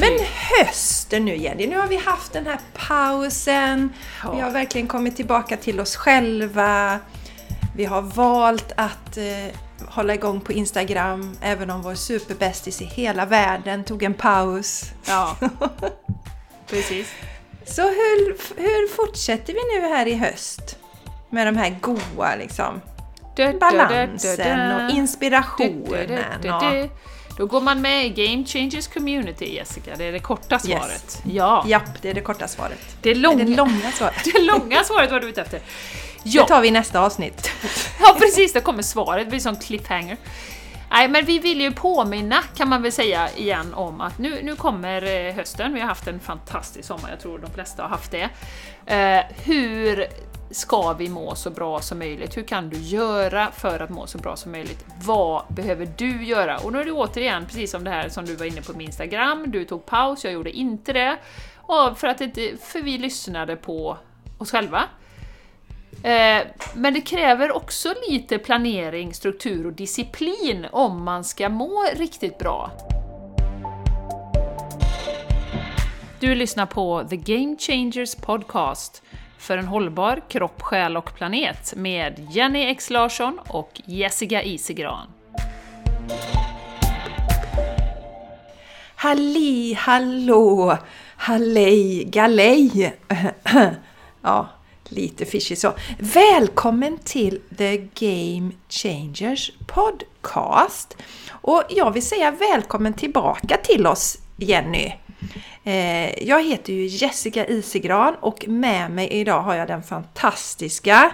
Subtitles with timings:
[0.00, 0.18] Men
[0.58, 3.92] hösten nu Jenny, nu har vi haft den här pausen.
[4.22, 4.32] Ja.
[4.32, 6.98] Vi har verkligen kommit tillbaka till oss själva.
[7.76, 9.54] Vi har valt att eh,
[9.88, 14.84] hålla igång på Instagram även om vår superbästis i hela världen tog en paus.
[15.06, 15.36] Ja,
[16.70, 17.12] precis.
[17.66, 20.78] Så hur, hur fortsätter vi nu här i höst?
[21.30, 22.80] Med de här goa liksom
[23.60, 26.24] balansen och inspirationen.
[26.54, 26.90] Och,
[27.38, 29.96] Då går man med i Game Changers Community, Jessica.
[29.96, 31.22] Det är det korta svaret.
[31.24, 31.64] Ja.
[31.66, 32.96] japp, det är det korta svaret.
[33.02, 34.24] Det, långa, det långa svaret.
[34.34, 35.60] det långa svaret var du ute efter.
[36.22, 37.50] Ja, Det tar vi i nästa avsnitt.
[38.00, 39.26] ja precis, där kommer svaret.
[39.26, 40.16] Det blir som cliffhanger.
[40.90, 44.56] Nej, men vi vill ju påminna, kan man väl säga igen, om att nu, nu
[44.56, 45.74] kommer eh, hösten.
[45.74, 48.28] Vi har haft en fantastisk sommar, jag tror de flesta har haft det.
[48.86, 50.06] Eh, hur
[50.50, 52.36] ska vi må så bra som möjligt?
[52.36, 54.84] Hur kan du göra för att må så bra som möjligt?
[55.04, 56.58] Vad behöver du göra?
[56.58, 58.86] Och då är det återigen precis som det här som du var inne på med
[58.86, 61.18] Instagram, du tog paus, jag gjorde inte det.
[61.96, 63.96] För att inte, för vi lyssnade på
[64.38, 64.84] oss själva.
[66.02, 72.38] Eh, men det kräver också lite planering, struktur och disciplin om man ska må riktigt
[72.38, 72.70] bra.
[76.20, 79.02] Du lyssnar på The Game Changers Podcast
[79.38, 85.06] för en hållbar kropp, själ och planet med Jenny X Larsson och Jessica Isegran.
[88.94, 90.78] Halli hallå,
[91.16, 92.96] hallej galej.
[94.22, 94.48] ja,
[94.88, 95.72] lite fishy så.
[95.98, 100.96] Välkommen till The Game Changers Podcast.
[101.30, 104.92] Och jag vill säga välkommen tillbaka till oss Jenny.
[105.72, 111.10] Eh, Jag heter ju Jessica Isigran och med mig idag har jag den fantastiska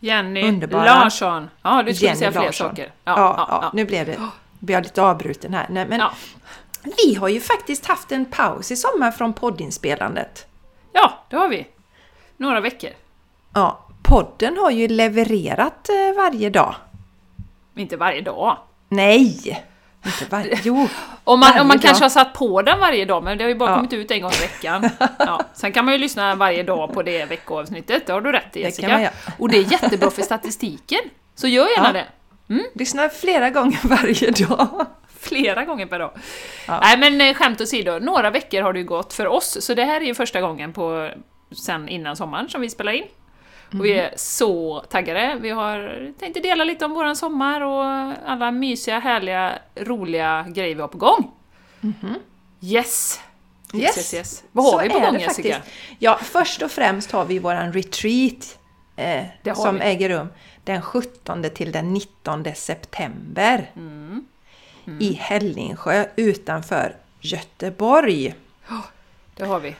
[0.00, 0.84] Jenny Underbara.
[0.84, 1.50] Larsson.
[1.62, 2.68] Ja, du skulle Jenny säga fler Larsson.
[2.68, 2.92] saker.
[3.04, 4.16] Ja, ja, nu blev det
[4.58, 5.66] blev jag lite avbruten här.
[5.70, 6.12] Nej, men Ja.
[7.06, 10.46] Vi har ju faktiskt haft en paus i sommar från poddinspelandet.
[10.92, 11.66] ja, det har vi.
[12.36, 12.90] Några veckor.
[13.54, 16.74] Ja, podden har ju levererat eh, varje dag.
[17.76, 18.56] Inte varje dag.
[18.88, 19.64] Nej!
[20.06, 20.58] Inte varje...
[20.64, 20.88] Jo!
[21.24, 23.54] Om man, om man kanske har satt på den varje dag, men det har ju
[23.54, 23.76] bara Ja.
[23.76, 24.90] kommit ut en gång i veckan.
[25.18, 25.40] Ja.
[25.54, 28.60] Sen kan man ju lyssna varje dag på det veckoavsnittet, det har du rätt i
[28.60, 29.10] Jessica.
[29.38, 31.00] Och det är jättebra för statistiken.
[31.34, 31.92] Så gör gärna Ja.
[31.92, 32.04] det.
[32.74, 34.86] Lyssna flera gånger varje dag.
[35.20, 36.10] Flera gånger per dag.
[36.68, 36.80] Ja.
[36.82, 39.84] Nej men eh, skämt åsido, några veckor har det ju gått för oss, så det
[39.84, 41.10] här är ju första gången på
[41.64, 43.04] sen innan sommaren som vi spelar in.
[43.72, 44.04] Och vi Mm.
[44.04, 45.36] är så taggade.
[45.40, 47.84] Vi har tänkt dela lite om våran sommar och
[48.30, 51.30] alla mysiga, härliga, roliga grejer vi har på gång.
[52.60, 53.20] Yes!
[53.74, 54.44] Yes, yes, yes.
[54.52, 55.54] Vad har Så vi på gång Jessica?
[55.54, 55.76] faktiskt.
[55.98, 58.58] Ja, först och främst har vi våran retreat
[58.96, 59.80] eh, som vi.
[59.84, 60.28] äger rum
[60.64, 64.26] den 17 till den 19 september Mm.
[65.00, 68.34] i Hällingsjö utanför Göteborg.
[69.36, 69.74] Det har vi.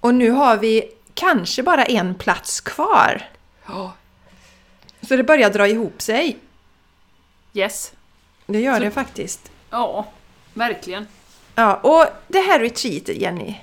[0.00, 3.22] Och nu har vi kanske bara en plats kvar.
[3.66, 3.92] Ja.
[5.08, 6.36] Så det börjar dra ihop sig.
[7.54, 7.92] Yes.
[8.46, 9.50] Det gör Så- det faktiskt.
[9.70, 10.06] Ja,
[10.54, 11.06] verkligen.
[11.54, 13.54] Ja, och det här retreatet, Jenny.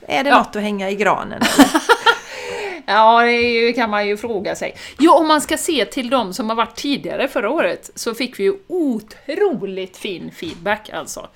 [0.00, 0.38] Är det Ja.
[0.38, 1.42] något att hänga i granen?
[2.86, 4.76] Ja, det ju- kan man ju fråga sig.
[4.98, 8.38] Jo, om man ska se till de som har varit tidigare förra året så fick
[8.38, 11.28] vi ju otroligt fin feedback alltså.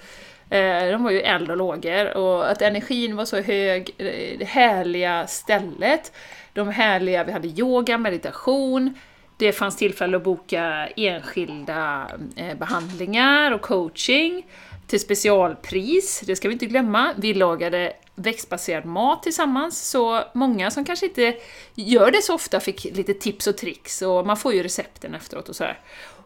[0.52, 4.44] Eh, de var ju eld och lågor och att energin var så hög, eh, det
[4.44, 6.12] härliga stället,
[6.52, 8.94] de härliga, vi hade yoga, meditation,
[9.36, 14.46] det fanns tillfälle att boka enskilda eh, behandlingar och coaching
[14.86, 17.14] till specialpris, det ska vi inte glömma.
[17.16, 21.34] Vi lagade växtbaserad mat tillsammans, så många som kanske inte
[21.74, 25.48] gör det så ofta fick lite tips och tricks och man får ju recepten efteråt
[25.48, 25.78] och sådär.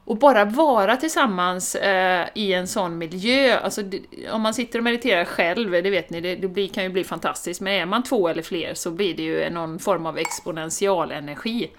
[0.07, 4.01] Och bara vara tillsammans eh, i en sån miljö, alltså det,
[4.33, 7.05] om man sitter och mediterar själv, det vet ni, det, det blir, kan ju bli
[7.05, 11.71] fantastiskt, men är man två eller fler så blir det ju någon form av exponentialenergi.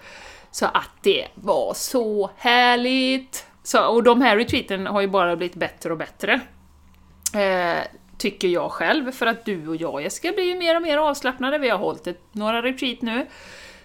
[0.50, 3.46] Så att det var så härligt!
[3.62, 6.40] Så, och de här retreaten har ju bara blivit bättre och bättre.
[7.34, 7.84] Eh,
[8.18, 11.58] tycker jag själv, för att du och jag Jessica blir ju mer och mer avslappnade.
[11.58, 13.26] Vi har hållit ett, några retreat nu.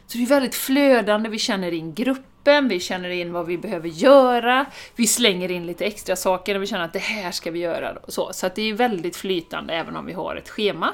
[0.08, 1.94] Så det är väldigt flödande, vi känner in
[2.44, 6.60] kroppen, vi känner in vad vi behöver göra, vi slänger in lite extra saker när
[6.60, 7.98] vi känner att det här ska vi göra.
[8.08, 10.94] Så, så att det är väldigt flytande även om vi har ett schema.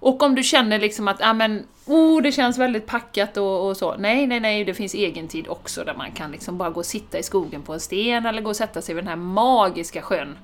[0.00, 3.76] Och om du känner liksom att, ah, men, oh, det känns väldigt packat och, och
[3.76, 3.96] så.
[3.96, 6.86] Nej, nej, nej, det finns egen tid också där man kan liksom bara gå och
[6.86, 10.02] sitta i skogen på en sten eller gå och sätta sig vid den här magiska
[10.02, 10.38] sjön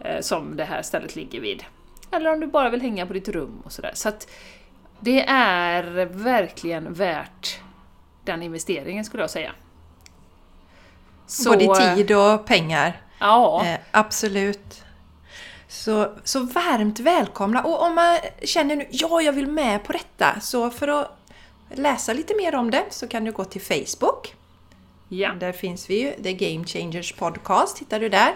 [0.00, 1.64] eh, som det här stället ligger vid.
[2.10, 3.92] Eller om du bara vill hänga på ditt rum och sådär.
[3.94, 4.30] Så att
[5.00, 7.60] det är verkligen värt
[8.24, 9.52] den investeringen skulle jag säga.
[11.26, 13.00] Så, Både tid och pengar.
[13.18, 14.82] Ja, Eh, absolut.
[15.68, 17.62] Så, så varmt välkomna!
[17.62, 21.18] Och om man känner nu, ja jag vill med på detta, så för att
[21.74, 24.34] läsa lite mer om det så kan du gå till Facebook.
[25.08, 25.32] Ja.
[25.40, 28.34] Där finns vi ju, The Game Changers Podcast, hittar du där.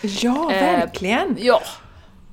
[0.01, 1.37] Ja, Eh, verkligen!
[1.39, 1.61] Ja,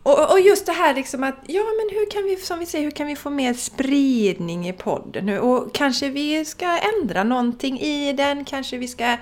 [0.09, 2.85] Och, och just det här liksom att, ja men hur kan vi, som vi säger,
[2.85, 5.41] hur kan vi få mer spridning i podden nu?
[5.41, 9.19] Och kanske vi ska ändra någonting i den, kanske vi ska eh,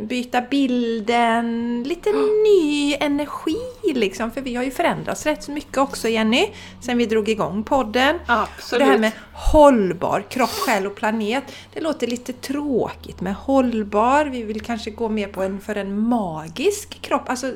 [0.00, 2.10] byta bilden, lite
[2.44, 3.56] ny energi
[3.94, 4.30] liksom.
[4.30, 6.48] För vi har ju förändrats rätt så mycket också Jenny,
[6.80, 8.16] sen vi drog igång podden.
[8.16, 8.86] Och absolut.
[8.86, 11.44] det här med hållbar kropp, själ och planet,
[11.74, 14.24] det låter lite tråkigt med hållbar.
[14.24, 17.52] Vi vill kanske gå mer på en, för en magisk kropp, alltså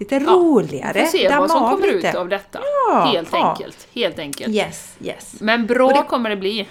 [0.00, 0.92] lite, lite roligare.
[0.92, 2.08] Vi får se damma vad som kommer lite.
[2.08, 2.60] ut av detta.
[2.88, 3.50] Ja, helt ja.
[3.50, 3.88] enkelt.
[3.94, 4.54] Helt enkelt.
[4.54, 5.34] Yes, yes.
[5.40, 6.68] Men bra det- kommer det bli.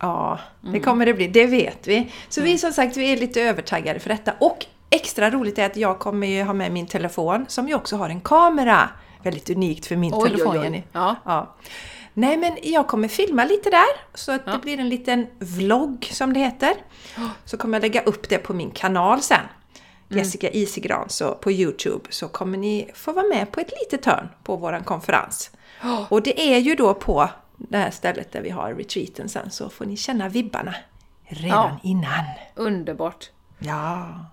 [0.00, 0.82] Ja, det Mm.
[0.82, 2.12] kommer det bli, det vet vi.
[2.28, 4.32] Så vi som sagt, vi är lite övertaggade för detta.
[4.40, 7.96] Och extra roligt är att jag kommer ju ha med min telefon som ju också
[7.96, 8.88] har en kamera.
[9.22, 10.64] Väldigt unikt för min Oj, telefon oj, oj.
[10.64, 10.82] Jenny.
[10.92, 11.16] Ja.
[11.24, 11.56] Ja.
[12.14, 14.52] Nej men jag kommer filma lite där så att Ja.
[14.52, 16.72] det blir en liten vlogg som det heter.
[17.44, 19.40] Så kommer jag lägga upp det på min kanal sen.
[20.10, 20.18] Mm.
[20.18, 24.28] Jessica Isigran så på Youtube så kommer ni få vara med på ett litet hörn
[24.42, 25.50] på våran konferens.
[26.08, 29.68] Och det är ju då på det här stället där vi har retreaten sen så
[29.70, 30.74] får ni känna vibbarna
[31.24, 31.78] redan Ja.
[31.82, 32.24] innan.
[32.54, 33.30] Underbart.
[33.58, 34.24] Ja.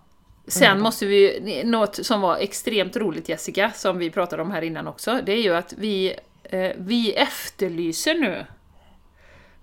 [0.48, 4.88] Sen måste vi, något som var extremt roligt Jessica, som vi pratade om här innan
[4.88, 8.45] också, det är ju att vi, eh, vi efterlyser nu.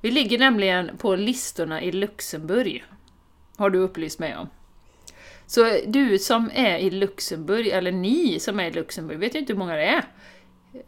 [0.00, 2.84] Vi ligger nämligen på listorna i Luxemburg.
[3.56, 4.48] Har du upplyst mig om.
[5.54, 9.52] Så du som är i Luxemburg, eller ni som är i Luxemburg, vet ju inte
[9.52, 10.04] hur många det är.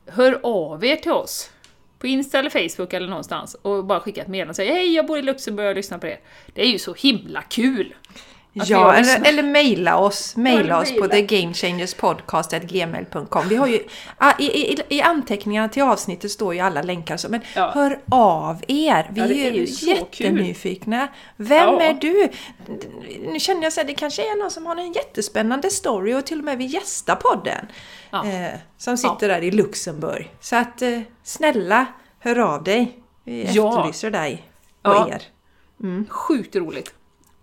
[0.06, 1.50] Hör av er till oss.
[1.98, 5.06] På Insta eller Facebook eller någonstans och bara skicka ett meddelande och säga Hej, jag
[5.06, 6.20] bor i Luxemburg och lyssnar på er.
[6.54, 7.94] Det är ju så himla kul!
[8.60, 9.26] Att Ja, eller, lyssnat.
[9.28, 13.48] eller mejla oss, mejla oss på thegamechangerspodcast.gmail.com.
[13.48, 13.80] Vi har ju,
[14.18, 17.70] ah, i, i, i anteckningarna till avsnittet står ju alla länkar så, men Ja.
[17.74, 19.10] hör av er!
[19.12, 21.08] Vi Ja, är ju jättenyfikna.
[21.36, 21.80] Vem Ja.
[21.80, 22.28] är du?
[23.32, 26.26] Nu känner jag så här, det kanske är någon som har en jättespännande story och
[26.26, 27.66] till och med vill gästa podden.
[28.12, 30.30] Eh, som sitter där i Luxemburg.
[30.40, 31.86] Så att eh, snälla,
[32.18, 32.98] hör av dig.
[33.24, 34.42] Vi efterlyser dig
[34.82, 35.22] och er.
[36.08, 36.94] Sjukt roligt!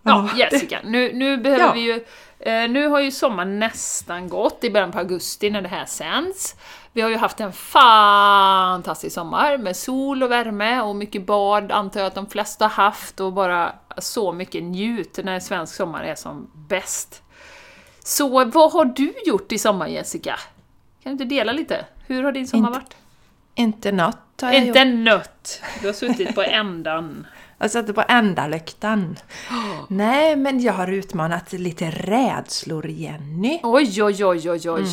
[0.02, 1.72] Ja, Jessica, nu, nu behöver Ja.
[1.72, 2.04] vi ju...
[2.38, 6.56] Eh, nu har ju sommaren nästan gått, i början på augusti när det här sänds.
[6.92, 12.00] Vi har ju haft en fantastisk sommar med sol och värme och mycket bad, antar
[12.00, 16.14] jag att de flesta har haft, och bara så mycket njut när svensk sommar är
[16.14, 17.22] som bäst.
[18.04, 20.38] Så vad har du gjort i sommar, Jessica?
[21.02, 21.84] Kan du inte dela lite?
[22.06, 22.96] Hur har din sommar Inte- varit?
[23.54, 24.66] Inte något har jag gjort.
[24.66, 25.62] Inte nött!
[25.80, 27.26] Du har suttit på ändan.
[27.62, 29.16] Jag satte på ändalyktan.
[29.88, 33.60] Nej, men jag har utmanat lite rädslor, Jenny.
[33.62, 34.84] Oj, oj, oj, oj, oj.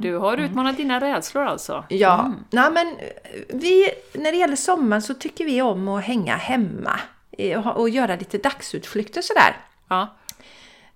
[0.00, 1.84] Du har utmanat dina rädslor alltså?
[1.88, 6.36] Ja, nej men eh, vi, när det gäller sommaren så tycker vi om att hänga
[6.36, 7.00] hemma
[7.38, 9.56] eh, och, och göra lite dagsutflykter sådär
[9.88, 10.16] Ja.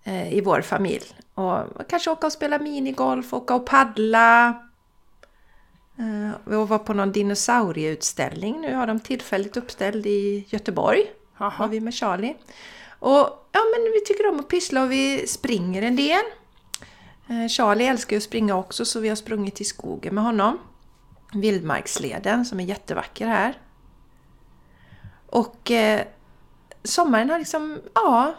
[0.05, 1.05] eh, i vår familj.
[1.35, 1.59] Och
[1.89, 4.55] kanske åka och spela minigolf, åka och paddla.
[6.45, 11.01] Vi var på någon dinosaurieutställning nu, har de tillfälligt uppställd i Göteborg.
[11.41, 11.51] Aha.
[11.51, 12.37] Har vi med Charlie.
[12.99, 16.25] Och ja, men vi tycker om att pyssla och vi springer en del.
[17.29, 20.59] Eh, Charlie älskar ju att springa också så vi har sprungit i skogen med honom.
[21.33, 23.59] Vildmarksleden som är jättevacker här.
[25.27, 26.03] Och eh,
[26.83, 28.35] sommaren har liksom, ja,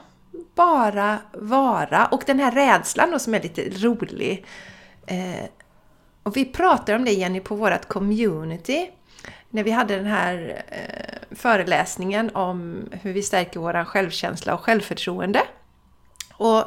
[0.56, 2.06] bara vara.
[2.06, 4.46] Och den här rädslan då som är lite rolig.
[5.06, 5.46] Eh,
[6.24, 8.92] och vi pratar om det Jenny på vårt community
[9.52, 15.42] när vi hade den här eh, föreläsningen om hur vi stärker vår självkänsla och självförtroende.
[16.34, 16.66] Och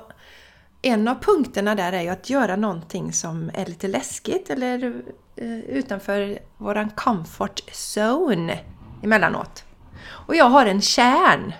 [0.82, 5.02] en av punkterna där är ju att göra någonting som är lite läskigt eller
[5.36, 8.58] eh, utanför våran comfort zone
[9.02, 9.64] emellanåt.
[10.06, 11.52] Och jag har en kärn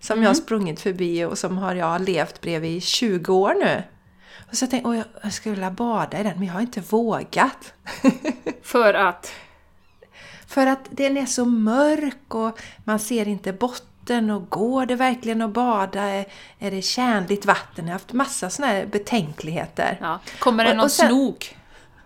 [0.00, 3.82] som jag har sprungit förbi och som har jag levt bredvid i 20 år nu.
[4.50, 7.74] Och så tänkte jag, jag skulle vilja bada i den, men jag har inte vågat.
[8.62, 9.32] För att...
[10.54, 15.42] För att den är så mörk och man ser inte botten och går det verkligen
[15.42, 16.02] att bada?
[16.02, 16.24] Är,
[16.58, 17.84] är det kärnligt vatten?
[17.84, 19.98] Jag har haft massa sådana här betänkligheter.
[20.00, 20.20] Ja.
[20.38, 21.56] Kommer det Och- någon och sen- snok?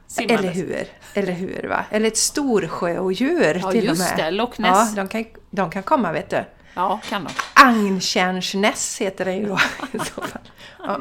[0.07, 0.41] simmandes?
[0.45, 0.87] Eller hur?
[1.15, 1.85] Eller hur va?
[1.91, 4.27] Eller ett storsjöodjur Ja, till just och med.
[4.27, 4.71] det, Loch Ness.
[4.97, 6.45] Ja, de kan, de kan komma vet du.
[6.75, 7.31] Ja, kan de.
[7.55, 9.59] Agntjärnsnäs heter den ju då
[9.93, 10.41] i så fall.
[10.79, 11.01] Ja.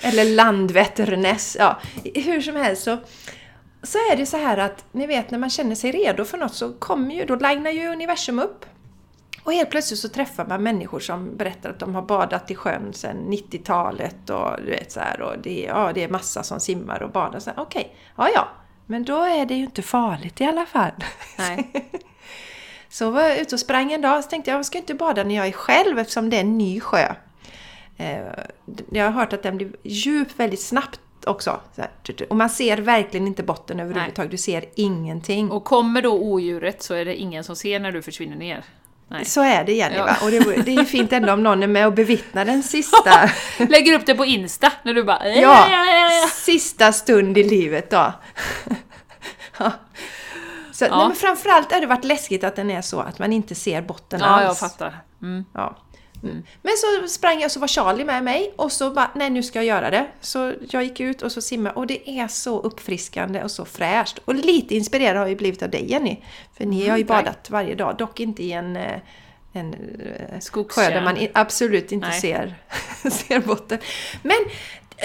[0.00, 1.56] Eller Landvetternäs.
[1.60, 1.80] Ja,
[2.14, 2.98] hur som helst så,
[3.82, 6.54] så är det så här att ni vet när man känner sig redo för något
[6.54, 8.64] så kommer ju, då linar ju universum upp.
[9.44, 12.92] Och helt plötsligt så träffar man människor som berättar att de har badat i sjön
[12.92, 16.60] sedan 90-talet och du vet så här och det, är- ja, det är massa som
[16.60, 17.40] simmar och badar.
[17.56, 18.48] Okej, ja ja,
[18.86, 20.92] men då är det ju inte farligt i alla fall.
[21.38, 21.70] Nej.
[22.88, 25.24] Så var jag ute och sprang en dag så tänkte jag jag ska inte bada
[25.24, 27.14] när jag är själv eftersom det är en ny sjö.
[27.96, 28.18] Eh,
[28.92, 31.60] Jag har hört att den blir djup väldigt snabbt också.
[31.76, 31.90] Så här,
[32.30, 34.30] och man ser verkligen inte botten överhuvudtaget.
[34.30, 35.50] Du ser ingenting.
[35.50, 38.64] Och kommer då odjuret så är det ingen som ser när du försvinner ner.
[39.08, 39.24] Nej.
[39.24, 40.04] Så är det Jenny Ja.
[40.04, 40.16] va?
[40.22, 43.30] Och det, det är ju fint ändå om någon är med och bevittnar den sista,
[43.68, 45.28] Lägger upp det på Insta när du bara...
[45.28, 45.66] ja,
[46.32, 48.12] sista stund i livet då.
[49.58, 49.72] Ja.
[50.72, 50.96] Så, Ja.
[50.98, 53.82] Nej, men framförallt har det varit läskigt att den är så att man inte ser
[53.82, 54.44] botten Ja, alls.
[54.44, 54.98] jag fattar.
[55.22, 55.44] Mm.
[55.54, 55.76] Ja.
[56.22, 56.42] Mm.
[56.62, 59.42] Men så sprang jag och så var Charlie med mig och så bara, nej nu
[59.42, 60.06] ska jag göra det.
[60.20, 64.18] Så jag gick ut och så simmade och det är så uppfriskande och så fräscht.
[64.24, 66.16] Och lite inspirerad har jag ju blivit av dig Jenny.
[66.56, 69.00] För ni har ju badat varje dag, dock inte i en, eh,
[69.52, 72.20] en eh, sjö där man absolut inte Nej.
[72.20, 72.54] ser,
[73.10, 73.78] ser botten.
[74.22, 74.38] Men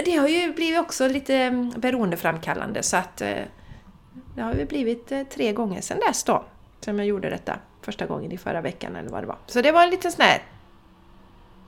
[0.05, 3.29] det har ju blivit också lite mm, beroendeframkallande så att eh,
[4.35, 6.45] det har ju blivit tre gånger sedan dess då.
[6.79, 9.37] Som jag gjorde detta första gången i förra veckan eller vad det var.
[9.47, 10.41] Så det var en liten sån här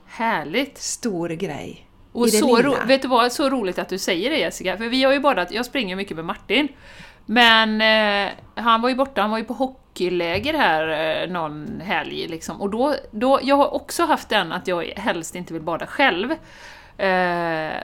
[0.08, 0.78] Härligt!
[0.78, 1.88] stor grej.
[2.12, 5.04] Och så, ro, vet du vad, så roligt att du säger det Jessica, för vi
[5.04, 6.68] har ju badat, jag springer mycket med Martin.
[7.26, 10.88] Men eh, han var ju borta, han var ju på hockeyläger här
[11.22, 12.60] eh, någon helg liksom.
[12.60, 16.30] Och då, då, jag har också haft den att jag helst inte vill bada själv.
[16.30, 16.36] Eh,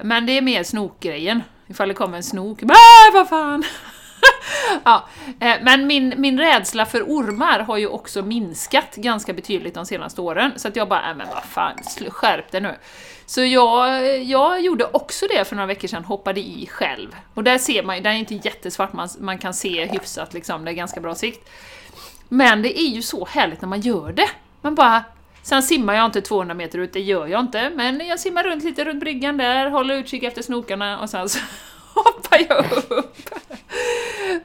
[0.02, 1.42] men det är mer snokgrejen.
[1.66, 2.62] Ifall det kommer en snok,
[3.12, 3.64] vad fan!
[4.84, 5.08] ja,
[5.40, 10.20] eh, men min, min rädsla för ormar har ju också minskat ganska betydligt de senaste
[10.20, 11.74] åren, så att jag bara, äh, men vad fan,
[12.08, 12.74] skärp dig nu.
[13.26, 17.16] Så jag, jag gjorde också det för några veckor sedan, hoppade i själv.
[17.34, 20.64] Och där ser man ju, den är inte jättesvart, man, man kan se hyfsat liksom,
[20.64, 21.50] det är ganska bra sikt.
[22.28, 24.28] Men det är ju så härligt när man gör det.
[24.60, 25.04] Man bara...
[25.42, 28.64] Sen simmar jag inte 200 meter ut, det gör jag inte, men jag simmar runt
[28.64, 31.38] lite runt bryggan där, håller utkik efter snokarna och sen så
[31.94, 33.30] hoppar jag upp.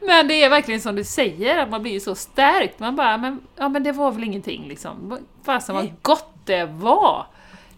[0.02, 2.80] Men det är verkligen som du säger, att man blir ju så stärkt.
[2.80, 5.20] Man bara, men, ja men det var väl ingenting liksom.
[5.46, 7.26] Fasen vad gott det var!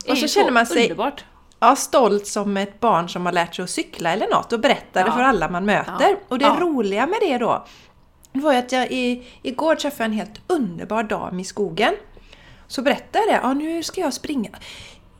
[0.06, 1.26] Det Och så ju känner man sig- Underbart.
[1.60, 5.04] Ja, stolt som ett barn som har lärt sig att cykla eller något och berättar
[5.04, 5.14] det Ja.
[5.16, 6.10] för alla man möter.
[6.10, 6.16] Ja.
[6.28, 6.58] Och det Ja.
[6.60, 7.66] roliga med det då,
[8.34, 11.94] det var ju att jag i, igår träffade en helt underbar dam i skogen.
[12.68, 14.50] Så berättade jag det, ja nu ska jag springa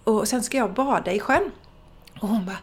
[0.04, 1.52] och sen ska jag bada i sjön.
[2.22, 2.58] Och hon bara,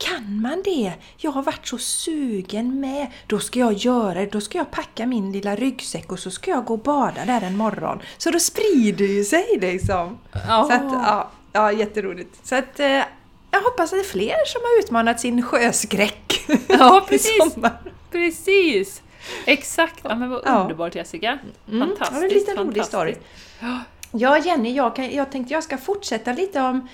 [0.00, 0.92] kan man det?
[1.16, 3.06] Jag har varit så sugen med.
[3.26, 4.26] Då ska jag göra det.
[4.26, 7.40] Då ska jag packa min lilla ryggsäck och så ska jag gå och bada där
[7.40, 8.00] en morgon.
[8.18, 10.18] Så då sprider ju sig liksom.
[10.32, 10.64] Ja.
[10.68, 12.46] Så att, ja, ja, jätteroligt.
[12.46, 12.86] Så att, eh,
[13.50, 17.54] jag hoppas att det är fler som har utmanat sin sjöskräck Ja, precis.
[18.10, 19.02] Precis!
[19.46, 20.00] Exakt!
[20.02, 20.60] Ja, men vad Ja.
[20.62, 21.38] underbart Jessica.
[21.68, 23.14] Mm, Fantastiskt, ja, det är en liten rolig story.
[24.12, 26.88] Ja, Jenny, jag, kan, jag tänkte jag ska fortsätta lite om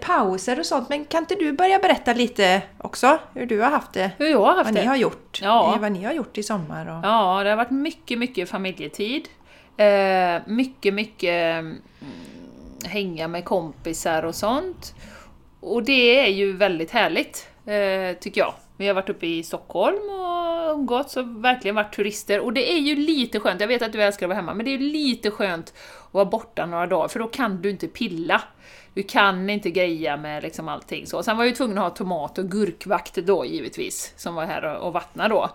[0.00, 3.92] pauser och sånt, men kan inte du börja berätta lite också hur du har haft
[3.92, 4.10] det?
[4.18, 4.80] Hur jag har haft Vad det.
[4.80, 5.40] ni har gjort?
[5.42, 5.74] Ja.
[5.74, 6.86] Eh, Vad ni har gjort i sommar?
[6.86, 7.04] Och...
[7.06, 9.28] Ja, det har varit mycket, mycket familjetid.
[9.76, 11.76] Eh, mycket, mycket mm,
[12.84, 14.94] hänga med kompisar och sånt.
[15.60, 18.54] Och det är ju väldigt härligt, eh, tycker jag.
[18.76, 22.40] Vi har varit uppe i Stockholm och umgåtts och verkligen varit turister.
[22.40, 24.64] Och det är ju lite skönt, jag vet att du älskar att vara hemma, men
[24.64, 27.86] det är ju lite skönt att vara borta några dagar, för då kan du inte
[27.88, 28.42] pilla.
[28.94, 31.22] Du kan inte greja med liksom allting så.
[31.22, 34.64] Sen var jag ju tvungen att ha tomat och gurkvakt då givetvis, som var här
[34.78, 35.50] och vattnade då.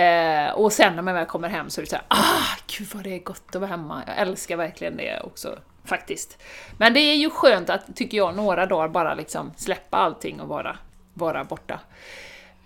[0.00, 3.04] Eh, och sen när man väl kommer hem så är det såhär, ah, gud vad
[3.04, 4.02] det är gott att vara hemma.
[4.06, 6.38] Jag älskar verkligen det också, faktiskt.
[6.78, 10.48] Men det är ju skönt att, tycker jag, några dagar bara liksom släppa allting och
[10.48, 10.76] vara,
[11.14, 11.80] vara borta.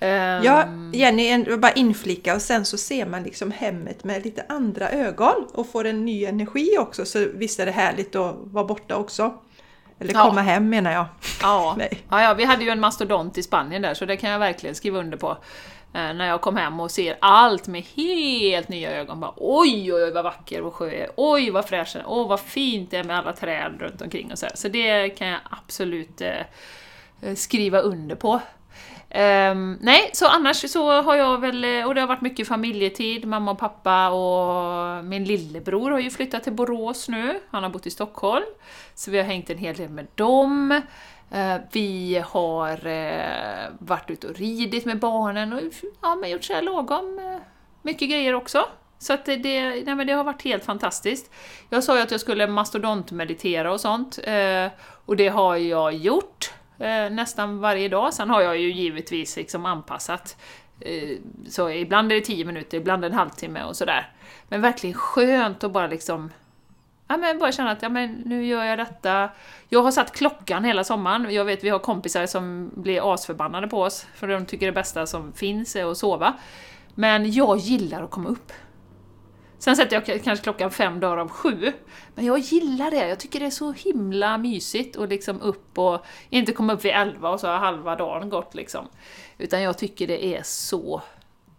[0.00, 4.44] Ehm, Ja, Jenny, en- bara inflika och sen så ser man liksom hemmet med lite
[4.48, 7.04] andra ögon och får en ny energi också.
[7.04, 9.34] Så visst är det härligt att vara borta också.
[9.98, 10.22] Eller Ja.
[10.28, 11.06] komma hem menar jag.
[11.42, 11.74] Ja.
[11.78, 11.98] Nej.
[12.10, 14.74] Ja, ja, vi hade ju en mastodont i Spanien där, så det kan jag verkligen
[14.74, 15.30] skriva under på.
[15.92, 19.20] Eh, när jag kom hem och ser allt med helt nya ögon.
[19.20, 21.08] Bara, oj, oj, oj, vad vacker vår sjö är.
[21.16, 22.06] Oj, vad fräsch den.
[22.06, 24.56] Åh, vad fint det är med alla träd runt omkring och så, här.
[24.56, 26.30] så det kan jag absolut eh,
[27.22, 28.40] eh, skriva under på.
[29.16, 33.50] Um, nej, så annars så har jag väl, och det har varit mycket familjetid, mamma
[33.50, 37.90] och pappa och min lillebror har ju flyttat till Borås nu, han har bott i
[37.90, 38.44] Stockholm.
[38.94, 40.82] Så vi har hängt en hel del med dem.
[41.34, 45.60] Uh, Vi har uh, varit ute och ridit med barnen och
[46.02, 47.40] ja, men gjort så här lagom uh,
[47.82, 48.64] mycket grejer också.
[48.98, 51.30] Så att det, det, nej men det har varit helt fantastiskt.
[51.70, 54.66] Jag sa ju att jag skulle mastodontmeditera och sånt, eh,
[55.06, 58.14] och det har jag gjort eh, nästan varje dag.
[58.14, 60.36] Sen har jag ju givetvis liksom anpassat.
[60.80, 61.18] Eh,
[61.48, 64.12] så ibland är det 10 minuter, ibland en halvtimme och sådär.
[64.48, 66.30] Men verkligen skönt att bara liksom
[67.08, 69.28] Ja, men bara känna att ja, men nu gör jag detta.
[69.68, 71.34] Jag har satt klockan hela sommaren.
[71.34, 75.06] Jag vet vi har kompisar som blir asförbannade på oss för de tycker det bästa
[75.06, 76.34] som finns är att sova.
[76.94, 78.52] Men jag gillar att komma upp.
[79.58, 81.72] Sen sätter jag kanske klockan fem dagar av sju.
[82.14, 86.04] Men jag gillar det, jag tycker det är så himla mysigt att liksom upp och
[86.30, 88.88] inte komma upp vid elva och så har halva dagen gått liksom.
[89.38, 91.02] Utan jag tycker det är så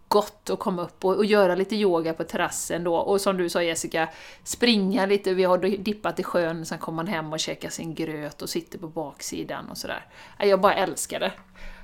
[0.08, 2.94] gott att komma upp och, och göra lite yoga på terrassen då.
[2.96, 4.08] Och som du sa Jessica,
[4.44, 8.42] springa lite, vi har dippat i sjön, sen kommer man hem och käkar sin gröt
[8.42, 10.06] och sitter på baksidan och sådär.
[10.38, 11.32] Ja, Jag bara älskar det.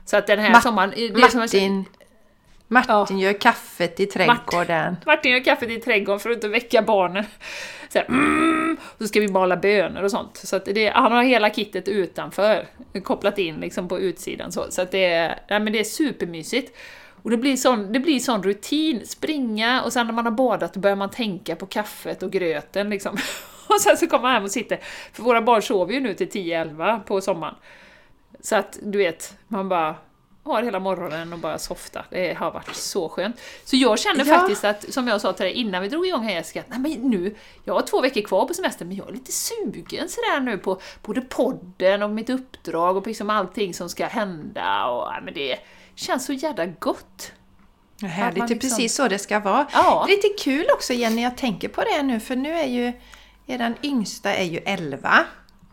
[0.05, 0.91] Så att den här Ma- sommaren...
[0.91, 1.85] det är som
[2.75, 4.97] Martin, Martin gör kaffet i trädgården.
[5.07, 7.25] Martin gör kaffet i trädgården för att inte väcka barnen.
[7.89, 10.37] Så, här, mm, så ska vi mala bönor och sånt.
[10.37, 12.67] Så att det, han har hela kittet utanför,
[13.03, 14.53] kopplat in liksom på utsidan.
[14.53, 16.77] Så, så att det, är, ja, men det är supermysigt.
[17.23, 20.77] Och det blir, sån, det blir sån rutin, springa och sen när man har badat
[20.77, 23.19] börjar man tänka på kaffet och gröten liksom.
[23.69, 24.79] Och sen så kommer man hem och sitter,
[25.13, 27.55] för våra barn sover ju nu till 10-11 på sommaren.
[28.41, 29.95] Så att du vet, man bara
[30.45, 32.05] har hela morgonen och bara softa.
[32.11, 33.41] Det har varit så skönt.
[33.65, 34.39] Så jag känner Ja.
[34.39, 36.93] faktiskt att, som jag sa till dig innan vi drog igång här Jessica, nej men
[37.11, 40.59] nu, jag har två veckor kvar på semestern men jag är lite sugen sådär nu
[40.59, 45.57] på både podden och mitt uppdrag och liksom allting som ska hända och men det
[45.95, 47.33] känns så jävla gott.
[48.03, 49.67] Härligt, man det är liksom- precis så det ska vara.
[49.73, 50.07] Ja.
[50.09, 52.93] Lite kul också Jenny, jag tänker på det nu för nu är ju
[53.47, 55.25] eran yngsta är ju 11.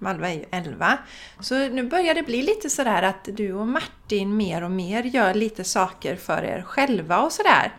[0.01, 0.97] Malva är ju 11.
[1.39, 5.33] Så nu börjar det bli lite sådär att du och Martin mer och mer gör
[5.33, 7.71] lite saker för er själva och sådär.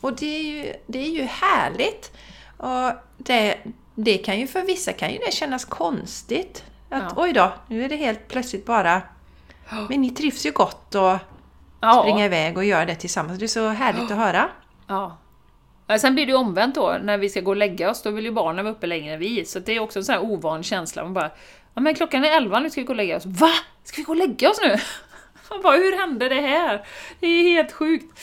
[0.00, 2.12] Och det är ju, det är ju härligt.
[2.56, 3.56] Och det,
[3.94, 6.64] det kan ju för vissa kan ju det kännas konstigt.
[6.90, 7.22] Att Ja.
[7.22, 9.02] oj då, nu är det helt plötsligt bara...
[9.88, 11.18] Men ni trivs ju gott och
[11.80, 12.00] Ja.
[12.02, 13.38] springa iväg och göra det tillsammans.
[13.38, 14.48] Det är så härligt att höra.
[14.86, 15.18] Ja.
[15.98, 18.24] Sen blir det ju omvänt då, när vi ska gå och lägga oss, då vill
[18.24, 19.44] ju barnen vara uppe längre än vi.
[19.44, 21.02] Så det är också en sån här ovan känsla.
[21.02, 21.30] Man bara,
[21.74, 23.26] ja men klockan är 11, nu ska vi gå och lägga oss.
[23.26, 23.52] Va?
[23.84, 24.76] Ska vi gå och lägga oss nu?
[25.50, 26.86] Man bara, hur hände det här?
[27.20, 28.20] Det är helt sjukt.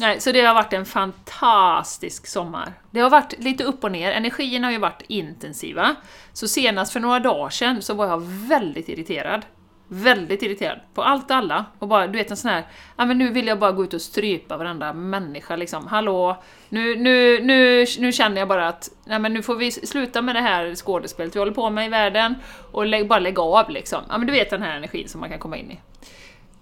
[0.00, 2.72] Nej, så det har varit en fantastisk sommar.
[2.90, 5.96] Det har varit lite upp och ner, energierna har ju varit intensiva.
[6.32, 9.42] Så senast för några dagar sedan så var jag väldigt irriterad.
[9.88, 11.64] Väldigt irriterad på allt och alla.
[11.78, 13.94] Och bara, du vet en sån här, ja men nu vill jag bara gå ut
[13.94, 15.86] och strypa varenda människa liksom.
[15.86, 20.22] Hallå, nu, nu, nu, nu känner jag bara att, nej men nu får vi sluta
[20.22, 22.34] med det här skådespelet vi håller på med i världen
[22.72, 24.02] och lä bara lägga av liksom.
[24.08, 25.80] Ja men du vet den här energin som man kan komma in i.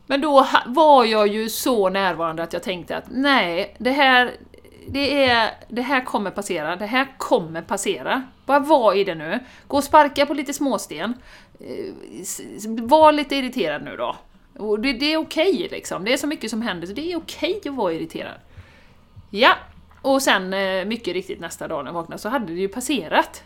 [0.06, 4.30] Men då var jag ju så närvarande att jag tänkte att nej, det här,
[4.88, 8.22] det, är, det här kommer passera, det här kommer passera.
[8.46, 9.38] Bara var i det nu.
[9.66, 11.14] Gå och sparka på lite småsten.
[11.60, 11.94] Eh,
[12.82, 14.16] var lite irriterad nu då.
[14.58, 17.16] Och det, det är okej liksom, det är så mycket som händer så det är
[17.16, 18.40] okej att vara irriterad.
[19.30, 19.54] Ja,
[20.02, 23.42] och sen eh, mycket riktigt nästa dag när jag vaknade så hade det ju passerat.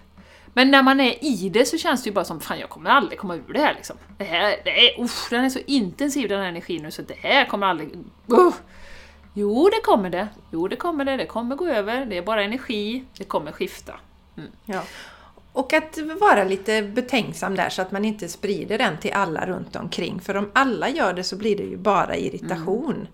[0.55, 2.90] Men när man är i det så känns det ju bara som fan jag kommer
[2.90, 3.96] aldrig komma ur det här liksom.
[4.18, 7.14] Det här, det är, usch, den är så intensiv den här energin nu så det
[7.14, 7.88] här kommer aldrig...
[8.33, 8.55] Uh.
[9.35, 10.29] Jo, det kommer det.
[10.53, 11.16] Jo, det kommer det.
[11.16, 12.07] Det kommer gå över.
[12.07, 13.05] Det är bara energi.
[13.18, 13.94] Det kommer skifta.
[14.37, 14.51] Mm.
[14.64, 14.83] Ja.
[15.53, 19.77] Och att vara lite betänksam där så att man inte sprider den till alla runt
[19.77, 20.21] omkring.
[20.21, 23.09] För om alla gör det så blir det ju bara irritation.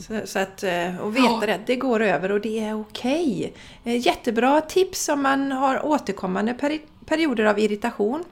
[0.00, 3.52] Så, så att, eh, och veta det, att det går över och det är okej.
[3.84, 8.24] Eh, Jättebra tips om man har återkommande peri perioder av irritation.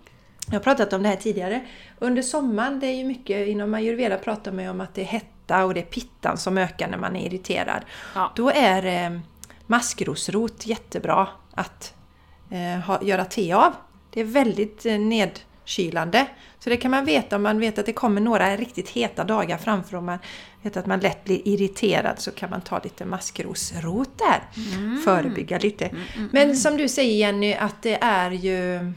[0.47, 1.67] Jag har pratat om det här tidigare.
[1.99, 5.05] Under sommaren, det är ju mycket inom ayurveda pratar man ju om att det är
[5.05, 7.83] hetta och det är pittan som ökar när man är irriterad.
[8.15, 8.33] Ja.
[8.37, 9.21] Då är eh,
[9.67, 11.96] maskrosrot jättebra att
[12.87, 13.73] ha, göra te av.
[14.11, 16.27] Det är väldigt eh, ned, avkylande.
[16.59, 19.59] Så det kan man veta om man vet att det kommer några riktigt heta dagar
[19.59, 20.19] framför och man
[20.63, 24.43] vet att man lätt blir irriterad så kan man ta lite maskrosrot där.
[25.05, 25.91] Förebygga lite.
[26.33, 28.93] Men som du säger Jenny, att det är ju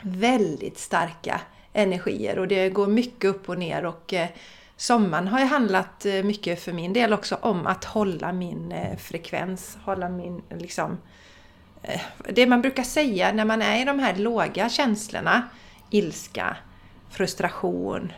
[0.00, 1.40] väldigt starka
[1.72, 4.28] energier och det går mycket upp och ner och eh,
[4.76, 8.96] sommaren har ju handlat eh, mycket för min del också om att hålla min eh,
[8.96, 10.98] frekvens, hålla min liksom eh,
[12.28, 15.42] det man brukar säga när man är i de här låga känslorna,
[15.90, 16.56] ilska,
[17.10, 18.12] frustration,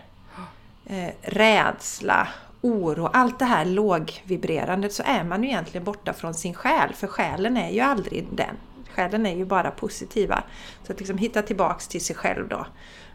[0.86, 2.28] eh, rädsla,
[2.60, 7.06] oro, allt det här lågvibrerandet så är man ju egentligen borta från sin själ, för
[7.06, 8.56] själen är ju aldrig den.
[8.94, 10.42] Själen är ju bara positiva.
[10.86, 12.66] Så att liksom hitta tillbaks till sig själv då.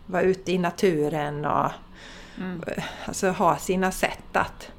[0.05, 1.71] Vara ute i naturen och
[2.37, 2.61] Mm.
[3.05, 4.71] alltså, ha sina sätt att,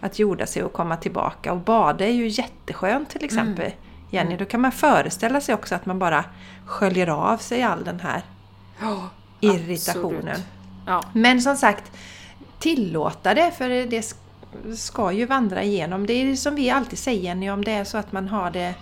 [0.00, 1.52] att jorda sig och komma tillbaka.
[1.52, 3.64] Och bada är ju jätteskönt till exempel.
[3.64, 3.78] Mm.
[4.10, 6.24] Jenny, då kan man föreställa sig också att man bara
[6.66, 8.22] sköljer av sig all den här
[8.80, 9.08] Ja,
[9.40, 10.40] irritationen.
[10.86, 11.02] Ja.
[11.12, 11.92] Men som sagt,
[12.58, 16.06] tillåta det för det sk- ska ju vandra igenom.
[16.06, 18.74] Det är som vi alltid säger Jenny, om det är så att man har det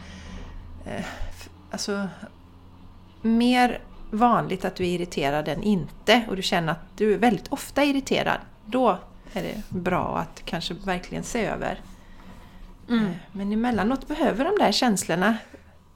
[0.87, 1.05] eh,
[1.71, 2.09] alltså
[3.23, 3.79] mer
[4.11, 7.85] vanligt att du är irriterad än inte och du känner att du är väldigt ofta
[7.85, 8.39] irriterad.
[8.67, 8.99] Då
[9.33, 11.81] är det bra att kanske verkligen se över.
[12.89, 13.05] Mm.
[13.05, 15.37] Eh, Men emellanåt behöver de där känslorna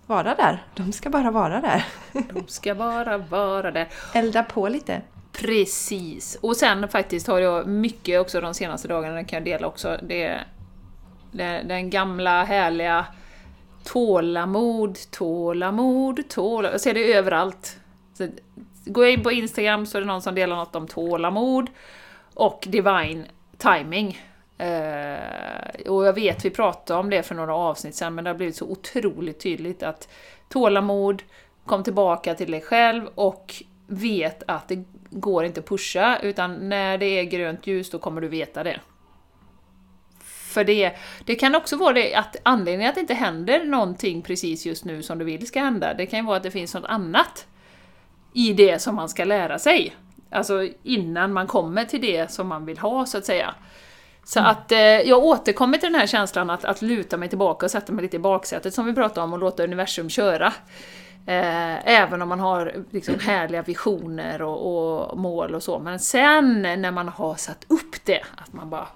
[0.07, 0.63] vara där.
[0.75, 1.85] De ska bara vara där.
[2.33, 3.89] De ska bara vara där.
[4.15, 5.03] Elda på lite.
[5.33, 6.39] Precis.
[6.41, 9.99] Och sen faktiskt har jag mycket också de senaste dagarna, det kan jag dela också,
[10.03, 10.41] det,
[11.33, 13.07] det den gamla härliga
[13.85, 16.75] tålamod, tålamod, tålamod.
[16.75, 17.81] Jag ser det överallt.
[18.15, 18.29] Så,
[18.85, 21.71] går jag in på Instagram så är det någon som delar något om tålamod
[22.35, 23.25] och divine
[23.59, 24.21] timing.
[24.61, 28.35] Eh, och jag vet, vi pratade om det för några avsnitt sedan, men det har
[28.35, 30.09] blivit så otroligt tydligt att
[30.49, 31.23] tålamod,
[31.67, 33.55] kom tillbaka till dig själv och
[33.87, 38.21] vet att det går inte att pusha, utan när det är grönt ljus då kommer
[38.21, 38.81] du veta det.
[40.25, 40.93] För det,
[41.25, 45.03] det kan också vara det att anledningen att det inte händer någonting precis just nu
[45.03, 47.47] som du vill ska hända, det kan ju vara att det finns något annat
[48.35, 49.97] i det som man ska lära sig.
[50.31, 53.55] Alltså innan man kommer till det som man vill ha, så att säga.
[54.25, 57.71] Så att eh, jag återkommer till den här känslan att, att luta mig tillbaka och
[57.71, 60.53] sätta mig lite i baksätet som vi pratade om och låta universum köra.
[61.27, 65.79] Eh, även om man har liksom, härliga visioner och, och mål och så.
[65.79, 68.87] Men sen när man har satt upp det, att man bara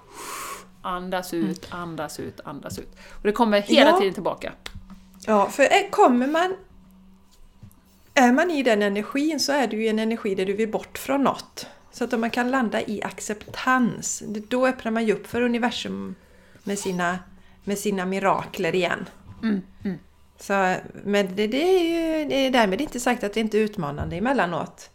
[0.81, 2.95] andas ut, andas ut, andas ut.
[3.11, 3.97] Och det kommer hela Ja.
[3.99, 4.51] tiden tillbaka.
[5.25, 6.55] Ja, för kommer man...
[8.13, 10.97] Är man i den energin så är det ju en energi där du vill bort
[10.97, 11.67] från något.
[11.95, 16.15] Så att om man kan landa i acceptans, då öppnar man ju upp för universum
[16.63, 17.19] med sina,
[17.63, 19.05] med sina mirakler igen.
[19.43, 19.99] Mm, mm.
[20.39, 23.61] Så, men det, det är ju det är därmed inte sagt att det inte är
[23.61, 24.89] utmanande emellanåt.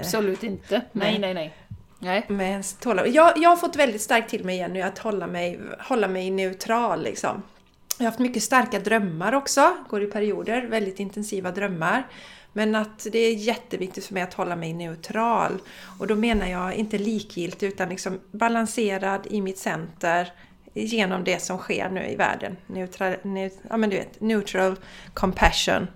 [0.00, 0.82] Absolut inte.
[0.92, 1.54] Nej, nej, nej.
[1.98, 2.24] Nej.
[2.28, 3.14] Med tålamod.
[3.14, 6.30] Jag, jag har fått väldigt starkt till mig igen nu att hålla mig, hålla mig
[6.30, 7.42] neutral liksom.
[7.98, 12.06] Jag har haft mycket starka drömmar också, går i perioder, väldigt intensiva drömmar.
[12.52, 15.60] Men att det är jätteviktigt för mig att hålla mig neutral.
[15.98, 20.32] Och då menar jag inte likgiltig utan liksom balanserad i mitt center
[20.74, 22.56] genom det som sker nu i världen.
[22.66, 24.76] Neutral, neut, ja men du vet, neutral
[25.14, 25.86] compassion.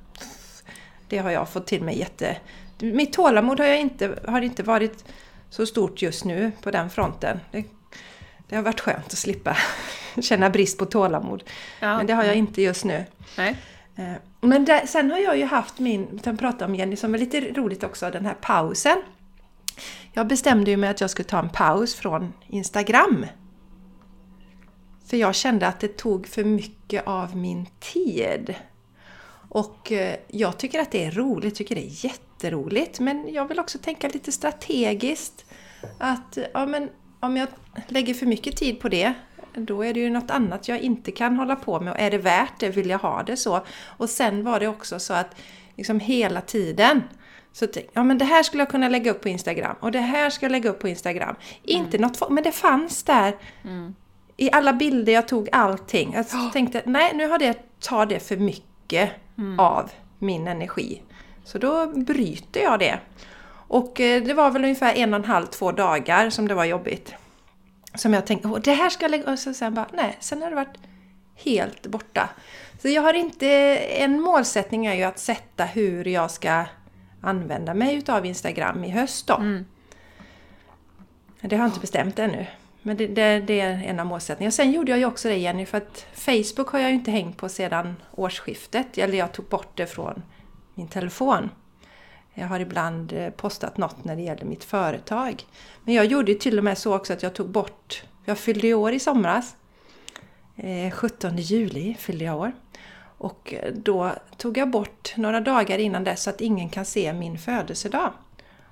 [1.09, 2.37] Det har jag fått till mig jätte...
[2.79, 5.05] Mitt tålamod har, jag inte, har inte varit
[5.51, 7.41] så stort just nu på den fronten.
[7.51, 7.65] Det,
[8.49, 9.57] det har varit skönt att slippa
[10.23, 11.43] känna brist på tålamod.
[11.81, 11.97] Ja.
[11.97, 13.05] Men det har jag inte just nu.
[13.39, 13.57] Nej.
[14.45, 17.41] Men där, sen har jag ju haft min, jag prata om Jenny, som är lite
[17.41, 18.97] roligt också, den här pausen.
[20.13, 23.27] Jag bestämde ju mig att jag skulle ta en paus från Instagram.
[25.07, 28.55] För jag kände att det tog för mycket av min tid.
[29.49, 33.01] Och eh, jag tycker att det är roligt, tycker det är jätteroligt.
[33.01, 35.45] Men jag vill också tänka lite strategiskt.
[35.99, 36.89] Att ja, men,
[37.21, 37.49] om jag
[37.89, 39.15] lägger för mycket tid på det,
[39.55, 41.93] då är det ju något annat jag inte kan hålla på med.
[41.93, 42.69] Och är det värt det?
[42.69, 43.61] Vill jag ha det så?
[43.87, 45.37] Och sen var det också så att
[45.77, 47.03] liksom hela tiden
[47.53, 50.31] så ja men det här skulle jag kunna lägga upp på Instagram och det här
[50.31, 51.35] ska jag lägga upp på Instagram.
[51.63, 53.35] Inte något, fo- men det fanns där
[54.37, 56.13] i alla bilder jag tog allting.
[56.15, 59.11] Jag tänkte, nej nu har det, tar det för mycket
[59.59, 61.03] av min energi.
[61.45, 62.99] Så då bryter jag det.
[63.69, 66.65] Och eh, det var väl ungefär en och en halv, två dagar som det var
[66.65, 67.15] jobbigt.
[67.95, 69.33] Som jag tänkte, Åh, det här ska jag lägga...
[69.33, 70.79] Och så sen bara, nej, sen har det varit
[71.35, 72.29] helt borta.
[72.83, 73.47] Så jag har inte...
[73.79, 76.65] En målsättning är ju att sätta hur jag ska
[77.21, 79.43] använda mig utav Instagram i höst då.
[81.41, 82.47] Det har jag inte bestämt ännu.
[82.83, 84.53] Men det, det, det är en av målsättningarna.
[84.53, 87.37] Sen gjorde jag ju också det Jenny, för att Facebook har jag ju inte hängt
[87.37, 88.99] på sedan årsskiftet.
[88.99, 90.23] Eller jag tog bort det från
[90.75, 91.51] min telefon.
[92.35, 95.47] Jag har ibland eh, postat något när det gäller mitt företag.
[95.85, 98.67] Men jag gjorde ju till och med så också att jag tog bort, jag fyllde
[98.67, 99.57] ju år i somras.
[100.57, 102.53] Eh, 17 juli fyllde jag år.
[103.19, 107.13] Och eh, då tog jag bort några dagar innan dess så att ingen kan se
[107.13, 108.13] min födelsedag.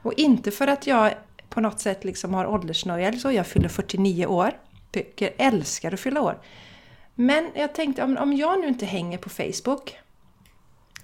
[0.03, 1.14] Och inte för att jag
[1.48, 3.33] på något sätt liksom har åldersnöja eller så.
[3.33, 4.53] Jag fyller 49 år.
[4.90, 6.38] Tycker, älskar att fylla år.
[7.14, 9.98] Men jag tänkte om, om jag nu inte hänger på Facebook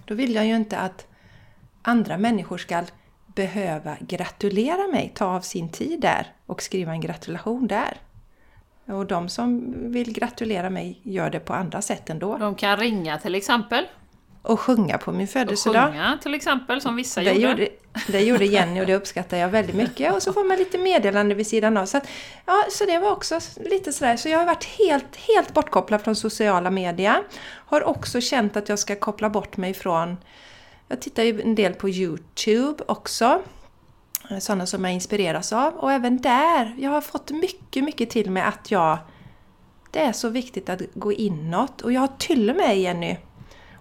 [0.08, 1.06] då vill jag ju inte att
[1.88, 2.82] andra människor ska
[3.26, 7.96] behöva gratulera mig, ta av sin tid där och skriva en gratulation där.
[8.86, 12.36] Och de som vill gratulera mig gör det på andra sätt ändå.
[12.38, 13.86] De kan ringa till exempel.
[14.42, 15.84] Och sjunga på min födelsedag.
[15.84, 17.48] Och sjunga till exempel, som vissa det gjorde.
[17.48, 17.68] gjorde.
[18.08, 20.14] Det gjorde Jenny och det uppskattar jag väldigt mycket.
[20.14, 21.86] Och så får man lite meddelande vid sidan av.
[21.86, 22.08] Så, att,
[22.46, 24.16] ja, så det var också lite sådär.
[24.16, 27.22] Så jag har varit helt, helt bortkopplad från sociala medier.
[27.66, 30.16] Har också känt att jag ska koppla bort mig från...
[30.88, 33.42] Jag tittar ju en del på Youtube också.
[34.40, 35.74] Sådana som jag inspireras av.
[35.74, 38.98] Och även där, jag har fått mycket, mycket till mig att jag...
[39.90, 41.80] Det är så viktigt att gå inåt.
[41.80, 43.16] Och jag har till och med, Jenny,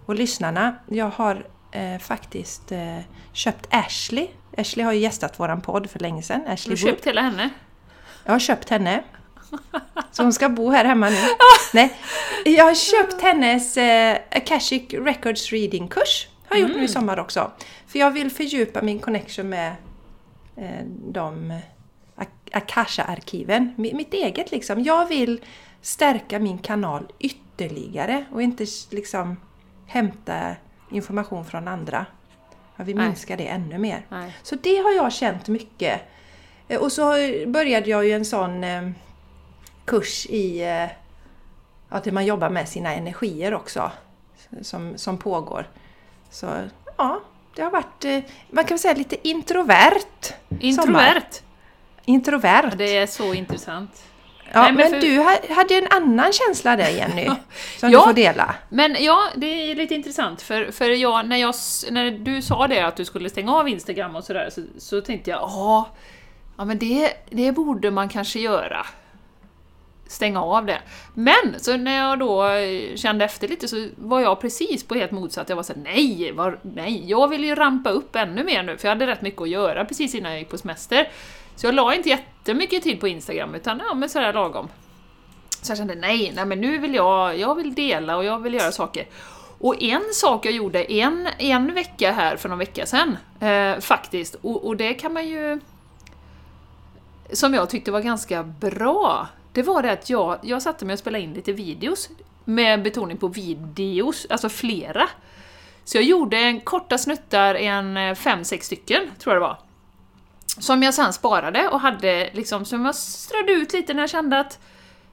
[0.06, 2.98] och lyssnarna, jag har eh, faktiskt eh,
[3.32, 4.28] köpt Ashley.
[4.56, 6.46] Ashley har ju gästat våran podd för länge sedan.
[6.46, 7.50] Ashley Du köpt hela henne?
[8.24, 9.04] Jag har köpt henne.
[10.10, 11.16] Så hon ska bo här hemma nu.
[11.72, 11.96] Nej,
[12.44, 16.28] jag har köpt hennes eh, Akashic Records Reading-kurs.
[16.48, 17.50] Har jag gjort nu i sommar också.
[17.86, 19.76] För jag vill fördjupa min connection med
[20.56, 21.60] eh, de
[22.16, 23.74] Ak- Akasha-arkiven.
[23.76, 24.82] Mi- Mitt eget liksom.
[24.82, 25.44] Jag vill
[25.80, 29.36] stärka min kanal ytterligare och inte liksom
[29.86, 30.56] hämta
[30.90, 32.06] information från andra.
[32.76, 33.06] Jag vill Nej.
[33.06, 34.06] minska det ännu mer.
[34.08, 34.36] Nej.
[34.42, 36.00] Så det har jag känt mycket.
[36.68, 37.04] Eh, Och så
[37.46, 38.90] började jag ju en sån eh,
[39.84, 40.84] kurs i eh,
[41.88, 43.90] att man jobbar med sina energier också.
[44.62, 45.66] Som, som pågår.
[46.30, 46.46] Så
[46.96, 47.20] ja,
[47.56, 48.18] det har varit, eh,
[48.50, 49.92] man kan säga lite introvert.
[50.24, 50.60] sommar.
[50.60, 51.22] Introvert?
[52.04, 52.68] Introvert.
[52.70, 54.02] Ja, det är så intressant.
[54.52, 57.24] Ja, Nej, men men, för- du ha- hade en annan känsla där Jenny.
[57.78, 57.98] Som Ja.
[57.98, 58.54] du får dela.
[58.68, 61.54] Men ja, det är lite intressant för, för jag, när, jag,
[61.90, 65.30] när du sa det att du skulle stänga av Instagram och sådär så, så tänkte
[65.30, 65.88] jag ja,
[66.56, 68.86] ja men det, det borde man kanske göra.
[70.08, 70.78] Stänga av det.
[71.14, 75.10] Men så när jag då eh, kände efter lite så var jag precis på helt
[75.10, 75.48] motsatt.
[75.48, 78.88] Jag var såhär, nej, var, nej, jag vill ju rampa upp ännu mer nu för
[78.88, 81.08] jag hade rätt mycket att göra precis innan jag gick på semester.
[81.56, 84.68] Så jag la inte jättemycket tid på Instagram utan ja, men sådär lagom.
[85.62, 88.54] Så jag kände nej, nej men nu vill jag, jag vill dela och jag vill
[88.54, 89.06] göra saker.
[89.58, 94.34] Och en sak jag gjorde en, en vecka här för någon vecka sedan, eh, faktiskt,
[94.34, 95.60] och, och det kan man ju...
[97.32, 100.98] Som jag tyckte var ganska bra, det var det att jag, jag satte mig och
[100.98, 102.08] spelade in lite videos,
[102.44, 105.08] med betoning på videos, alltså flera.
[105.84, 109.58] Så jag gjorde en korta snuttar, en eh, fem, sex stycken, tror jag det var.
[110.58, 114.40] Som jag sen sparade och hade liksom, som jag strödde ut lite när jag kände
[114.40, 114.58] att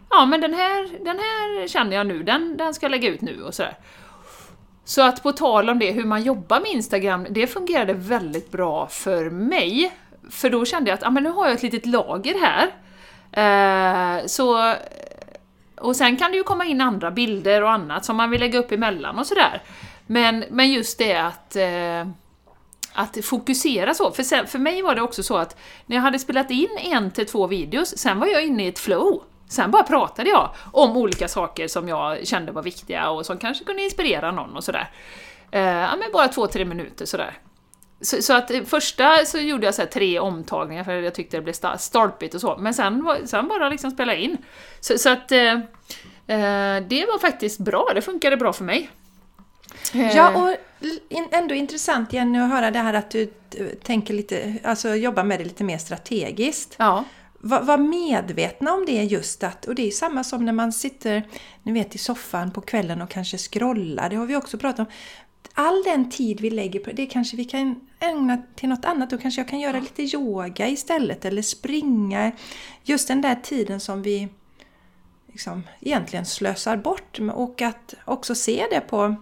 [0.09, 3.21] ja men den här, den här känner jag nu, den, den ska jag lägga ut
[3.21, 3.77] nu och sådär.
[4.83, 8.87] Så att på tal om det, hur man jobbar med Instagram, det fungerade väldigt bra
[8.87, 9.91] för mig.
[10.29, 12.84] För då kände jag att ah, men nu har jag ett litet lager här.
[13.35, 14.73] Eh, så,
[15.77, 18.59] och sen kan det ju komma in andra bilder och annat som man vill lägga
[18.59, 19.61] upp emellan och sådär.
[20.07, 22.07] Men, men just det att eh,
[22.95, 24.11] att fokusera så.
[24.11, 27.11] För, sen, för mig var det också så att när jag hade spelat in en
[27.11, 29.23] till två videos, sen var jag inne i ett flow.
[29.49, 33.63] Sen bara pratade jag om olika saker som jag kände var viktiga och som kanske
[33.63, 34.89] kunde inspirera någon och sådär.
[35.51, 37.37] Eh, ja, men bara två, tre minuter sådär.
[38.05, 41.41] Så, så att eh, första så gjorde jag så tre omtagningar för jag tyckte det
[41.41, 44.37] blev stolpigt och så, men sen, sen bara liksom spela in.
[44.79, 45.53] Så, så att eh,
[46.27, 48.89] eh, det var faktiskt bra, det funkade bra för mig.
[49.93, 50.55] Eh, Ja, och
[51.09, 53.21] in- ändå intressant Jenny att höra det här att du
[53.57, 56.75] eh, tänker lite, alltså jobbar med det lite mer strategiskt.
[56.79, 57.03] ja.
[57.39, 61.23] Var, var medvetna om det just att, och det är samma som när man sitter,
[61.63, 64.85] ni vet i soffan på kvällen och kanske scrollar, det har vi också pratat om.
[65.53, 69.09] All den tid vi lägger på det kanske vi kan ägna till något annat.
[69.09, 72.31] Då kanske jag kan göra lite yoga istället eller springa.
[72.83, 74.27] Just den där tiden som vi
[75.27, 77.19] liksom egentligen slösar bort.
[77.33, 79.15] Och att också se det på...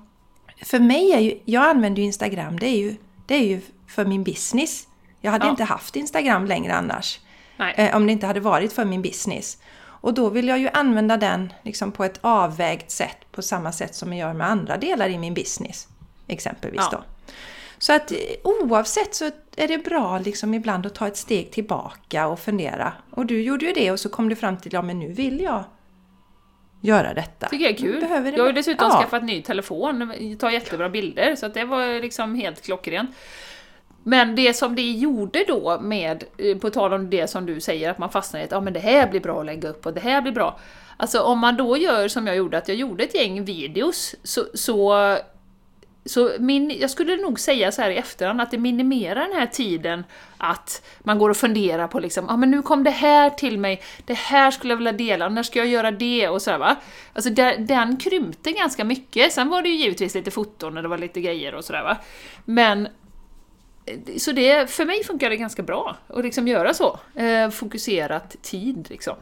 [0.61, 4.05] För mig är ju, jag använder ju Instagram, det är ju, det är ju för
[4.05, 4.87] min business.
[5.21, 5.49] Jag hade Ja.
[5.51, 7.19] inte haft Instagram längre annars.
[7.75, 9.57] Eh, om det inte hade varit för min business.
[10.03, 13.95] Och då vill jag ju använda den liksom på ett avvägt sätt på samma sätt
[13.95, 15.87] som jag gör med andra delar i min business.
[16.27, 16.97] Exempelvis Ja.
[16.97, 17.03] då.
[17.77, 22.27] Så att eh, oavsett så är det bra liksom ibland att ta ett steg tillbaka
[22.27, 22.93] och fundera.
[23.09, 25.41] Och du gjorde ju det och så kom du fram till ja men nu vill
[25.41, 25.63] jag
[26.81, 27.47] göra detta.
[27.47, 28.01] tycker jag är kul.
[28.01, 29.01] Behöver det jag har ju dessutom ja.
[29.01, 33.15] skaffat ny telefon, tar jättebra bilder, så att det var liksom helt klockrent.
[34.03, 37.89] Men det som det gjorde då med, eh, på tal om det som du säger,
[37.89, 39.93] att man fastnar i att ja, men det här blir bra att lägga upp och
[39.93, 40.59] det här blir bra.
[40.97, 44.45] Alltså om man då gör som jag gjorde, att jag gjorde ett gäng videos, så,
[44.53, 44.93] så,
[46.05, 49.47] så min, jag skulle nog säga så här i efterhand att det minimerar den här
[49.47, 50.03] tiden
[50.37, 53.59] att man går och funderar på liksom, ja ah, men nu kom det här till
[53.59, 56.29] mig, det här skulle jag vilja dela, när ska jag göra det?
[56.29, 56.75] Och så här, va.
[57.13, 60.89] Alltså den, den krympte ganska mycket, sen var det ju givetvis lite foton och det
[60.89, 61.97] var lite grejer och sådär va.
[62.45, 62.87] Men
[63.85, 66.99] eh, så det, för mig funkar det ganska bra att liksom göra så.
[67.15, 69.15] Eh, fokuserat tid liksom.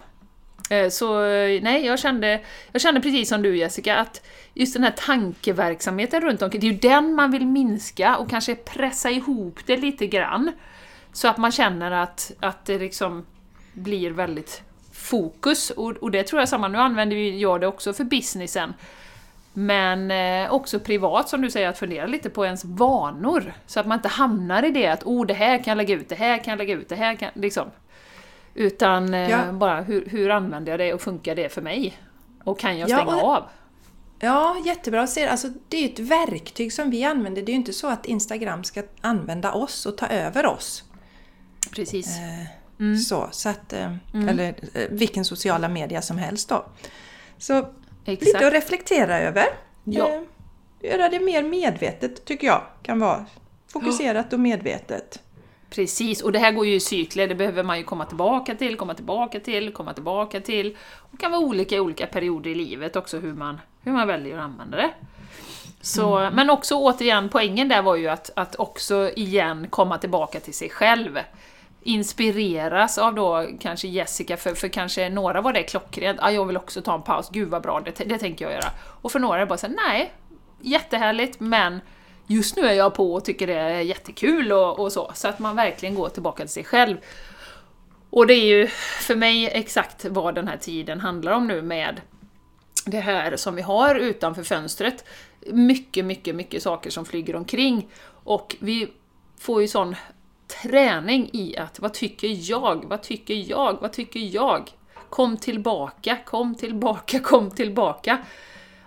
[0.71, 2.39] Eh, så eh, nej, jag kände,
[2.71, 4.21] jag kände precis som du Jessica, att
[4.53, 8.55] just den här tankeverksamheten runt omkring, det är ju den man vill minska och kanske
[8.55, 10.51] pressa ihop det lite grann.
[11.13, 13.25] Så att man känner att, att det liksom
[13.73, 14.61] blir väldigt
[14.93, 15.69] fokus.
[15.69, 18.73] Och, och det tror jag samma, nu använder jag det också för businessen.
[19.53, 23.53] Men eh, också privat, som du säger, att fundera lite på ens vanor.
[23.65, 26.09] Så att man inte hamnar i det att oh, det här kan jag lägga ut,
[26.09, 27.29] det här kan jag lägga ut, det här kan...
[27.33, 27.67] Liksom.
[28.53, 29.51] Utan eh, ja.
[29.51, 31.97] bara hur, hur använder jag det och funkar det för mig?
[32.43, 33.43] Och kan jag stänga ja, och, av?
[34.19, 35.01] Ja, jättebra.
[35.01, 37.41] Alltså, det är ju ett verktyg som vi använder.
[37.41, 40.83] Det är ju inte så att Instagram ska använda oss och ta över oss.
[41.75, 42.17] Precis.
[42.17, 42.45] Eh,
[42.79, 42.97] mm.
[42.97, 44.29] Så, så att, eh, mm.
[44.29, 44.55] Eller
[44.89, 46.65] vilken sociala media som helst då.
[47.37, 47.67] Så
[48.05, 48.25] Exakt.
[48.25, 49.45] lite att reflektera över.
[49.83, 50.23] Ja.
[50.81, 53.25] Göra det mer medvetet tycker jag kan vara.
[53.67, 55.19] Fokuserat och medvetet.
[55.75, 58.77] Precis, och det här går ju i cykler, det behöver man ju komma tillbaka till,
[58.77, 60.77] komma tillbaka till, komma tillbaka till.
[61.11, 64.37] Det kan vara olika i olika perioder i livet också hur man, hur man väljer
[64.37, 64.91] att använda det.
[65.81, 66.33] Så, mm.
[66.33, 70.69] Men också återigen, poängen där var ju att, att också igen komma tillbaka till sig
[70.69, 71.19] själv.
[71.81, 76.57] Inspireras av då kanske Jessica, för, för kanske några var det klockrent, ah, jag vill
[76.57, 78.71] också ta en paus, gud vad bra, det, det tänker jag göra.
[79.01, 80.11] Och för några är det bara så nej,
[80.61, 81.81] jättehärligt, men
[82.31, 85.11] just nu är jag på och tycker det är jättekul och, och så.
[85.15, 86.97] Så att man verkligen går tillbaka till sig själv.
[88.09, 88.67] Och det är ju
[89.01, 92.01] för mig exakt vad den här tiden handlar om nu med
[92.85, 95.05] det här som vi har utanför fönstret.
[95.47, 97.87] Mycket, mycket, mycket saker som flyger omkring.
[98.23, 98.87] Och vi
[99.39, 99.95] får ju sån
[100.61, 102.85] träning i att vad tycker jag?
[102.85, 103.77] Vad tycker jag?
[103.81, 104.71] Vad tycker jag?
[105.09, 108.17] Kom tillbaka, kom tillbaka, kom tillbaka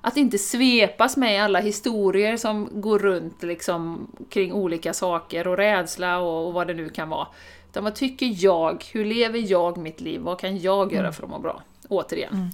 [0.06, 6.18] att inte svepas med alla historier som går runt liksom, kring olika saker och rädsla
[6.18, 7.26] och, och vad det nu kan vara.
[7.70, 8.84] Utan vad tycker jag?
[8.92, 10.20] Hur lever jag mitt liv?
[10.20, 11.12] Vad kan jag göra mm.
[11.12, 11.62] för att må bra?
[11.88, 12.34] Återigen.
[12.34, 12.48] Mm.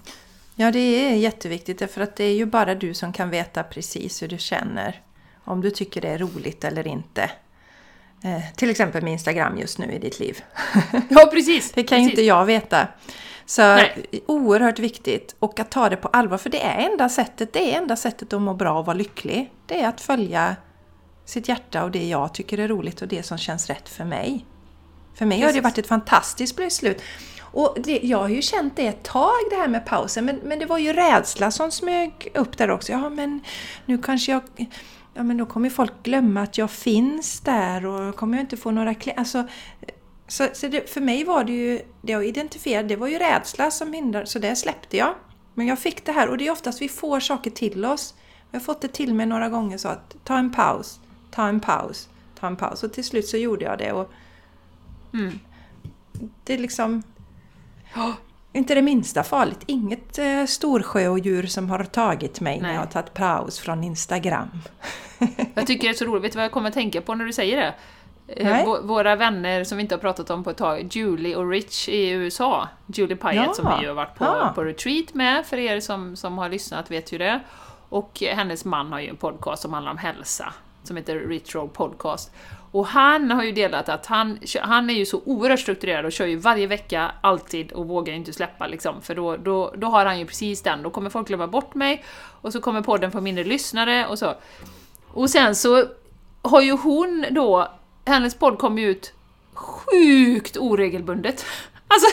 [0.54, 4.22] Ja, det är jätteviktigt för att det är ju bara du som kan veta precis
[4.22, 5.02] hur du känner.
[5.44, 7.30] Om du tycker det är roligt eller inte.
[8.24, 10.42] Eh, till exempel med Instagram just nu i ditt liv.
[11.08, 11.72] Ja, precis!
[11.74, 12.06] det kan precis.
[12.06, 12.88] ju inte jag veta.
[13.50, 14.22] Så Nej.
[14.26, 17.78] oerhört viktigt och att ta det på allvar för det är enda sättet, det är
[17.78, 19.52] enda sättet att må bra och vara lycklig.
[19.66, 20.56] Det är att följa
[21.24, 24.46] sitt hjärta och det jag tycker är roligt och det som känns rätt för mig.
[25.14, 25.46] För mig Precis.
[25.46, 27.02] har det varit ett fantastiskt beslut.
[27.40, 30.58] Och det, jag har ju känt det ett tag det här med pausen men, men
[30.58, 32.92] det var ju rädsla som smög upp där också.
[32.92, 33.40] Ja men
[33.86, 34.42] nu kanske jag...
[35.14, 38.70] Ja men då kommer folk glömma att jag finns där och kommer jag inte få
[38.70, 39.20] några klienter.
[39.20, 39.44] Alltså,
[40.30, 43.70] så, så det, för mig var det ju, det jag identifierade, det var ju rädsla
[43.70, 45.14] som hindrade, så det släppte jag.
[45.54, 48.14] Men jag fick det här och det är oftast vi får saker till oss.
[48.50, 51.60] Jag har fått det till mig några gånger så att ta en paus, ta en
[51.60, 52.08] paus,
[52.40, 52.82] ta en paus.
[52.82, 53.92] Och till slut så gjorde jag det.
[53.92, 54.10] Och
[55.14, 55.38] mm.
[56.44, 57.02] Det är liksom...
[57.96, 58.12] Oh,
[58.52, 59.60] inte det minsta farligt.
[59.66, 62.62] Inget eh, storsjöodjur som har tagit mig Nej.
[62.62, 64.48] när jag har tagit paus från Instagram.
[65.54, 66.24] jag tycker det är så roligt.
[66.24, 67.74] Vet du vad jag kommer att tänka på när du säger det?
[68.36, 71.88] Eh, våra vänner som vi inte har pratat om på ett tag, Julie och Rich
[71.88, 72.68] i USA.
[72.86, 73.54] Julie Pyatt ja.
[73.54, 74.52] som vi har varit på, ja.
[74.54, 77.40] på retreat med, för er som, som har lyssnat vet ju det.
[77.88, 82.32] Och hennes man har ju en podcast som handlar om hälsa, som heter Retro Podcast.
[82.72, 86.26] Och han har ju delat att han, han är ju så oerhört strukturerad och kör
[86.26, 90.18] ju varje vecka, alltid, och vågar inte släppa liksom, för då, då, då har han
[90.18, 92.04] ju precis den, då kommer folk glömma bort mig,
[92.40, 94.34] och så kommer podden få mindre lyssnare och så.
[95.08, 95.84] Och sen så
[96.42, 97.68] har ju hon då
[98.06, 99.12] hennes podd kom ju ut
[99.54, 101.46] sjukt oregelbundet.
[101.92, 102.06] Alltså,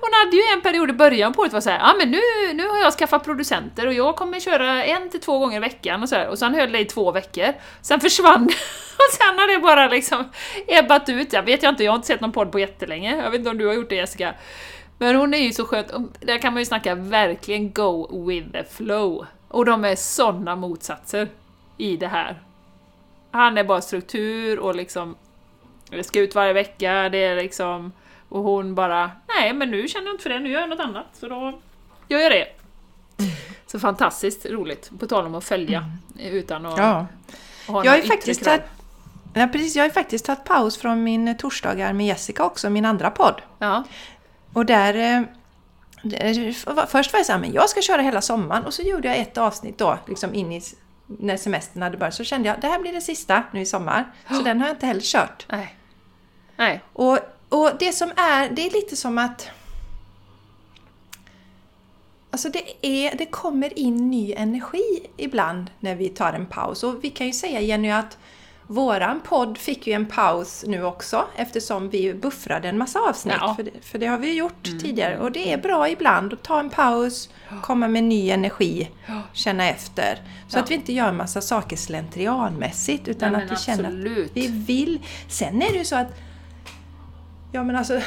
[0.00, 2.20] hon hade ju en period i början på det var såhär, ja ah, men nu,
[2.54, 6.02] nu har jag skaffat producenter och jag kommer köra en till två gånger i veckan
[6.02, 7.54] och så här, och sen höll det i två veckor.
[7.80, 8.44] Sen försvann
[8.96, 10.24] och sen har det bara liksom
[10.66, 11.32] ebbat ut.
[11.32, 13.16] Jag vet jag inte, jag har inte sett någon podd på jättelänge.
[13.16, 14.34] Jag vet inte om du har gjort det Jessica.
[14.98, 16.12] Men hon är ju så skön.
[16.20, 19.26] där kan man ju snacka verkligen go with the flow.
[19.48, 21.28] Och de är sådana motsatser
[21.76, 22.42] i det här.
[23.32, 25.16] Han är bara struktur och liksom
[25.90, 27.92] det ska ut varje vecka, det är liksom...
[28.28, 30.80] Och hon bara, nej men nu känner jag inte för det, nu gör jag något
[30.80, 31.06] annat.
[31.12, 31.60] Så då
[32.08, 32.46] gör jag det.
[33.66, 35.78] Så fantastiskt roligt, på tal om att följa
[36.18, 36.34] mm.
[36.34, 37.06] utan att ja.
[37.66, 38.60] ha Jag är faktiskt att,
[39.34, 39.76] Ja, precis.
[39.76, 43.42] Jag har faktiskt tagit paus från min torsdagar med Jessica också, min andra podd.
[43.58, 43.84] Ja.
[44.52, 44.94] Och där...
[44.94, 45.22] eh,
[46.88, 49.18] Först var jag så här, men jag ska köra hela sommaren och så gjorde jag
[49.18, 50.62] ett avsnitt då, liksom in i
[51.20, 52.14] när semestern hade börjat.
[52.14, 54.12] Så kände jag, det här blir det sista nu i sommar.
[54.28, 55.46] Så den har jag inte heller kört.
[55.48, 55.76] Nej.
[56.56, 56.80] Nej.
[56.92, 59.50] Och, och det som är, det är lite som att...
[62.30, 66.82] Alltså det, är, det kommer in ny energi ibland när vi tar en paus.
[66.82, 68.18] Och vi kan ju säga Jenny att
[68.66, 73.34] våran podd fick ju en paus nu också eftersom vi buffrade en massa avsnitt.
[73.40, 73.54] Ja.
[73.54, 75.18] För, det, för det har vi gjort tidigare.
[75.18, 77.28] Och det är bra ibland att ta en paus,
[77.62, 78.90] komma med ny energi,
[79.32, 80.14] känna efter.
[80.48, 80.62] Så Ja.
[80.62, 84.30] att vi inte gör en massa saker slentrianmässigt utan Nej, att vi känner att absolut.
[84.34, 85.00] vi vill.
[85.28, 86.08] Sen är det ju så att
[87.52, 88.00] Ja men alltså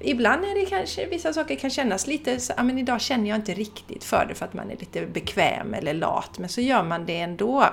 [0.00, 3.38] Ibland är det kanske, vissa saker kan kännas lite så, ja men idag känner jag
[3.38, 6.38] inte riktigt för det för att man är lite bekväm eller lat.
[6.38, 7.64] Men så gör man det ändå.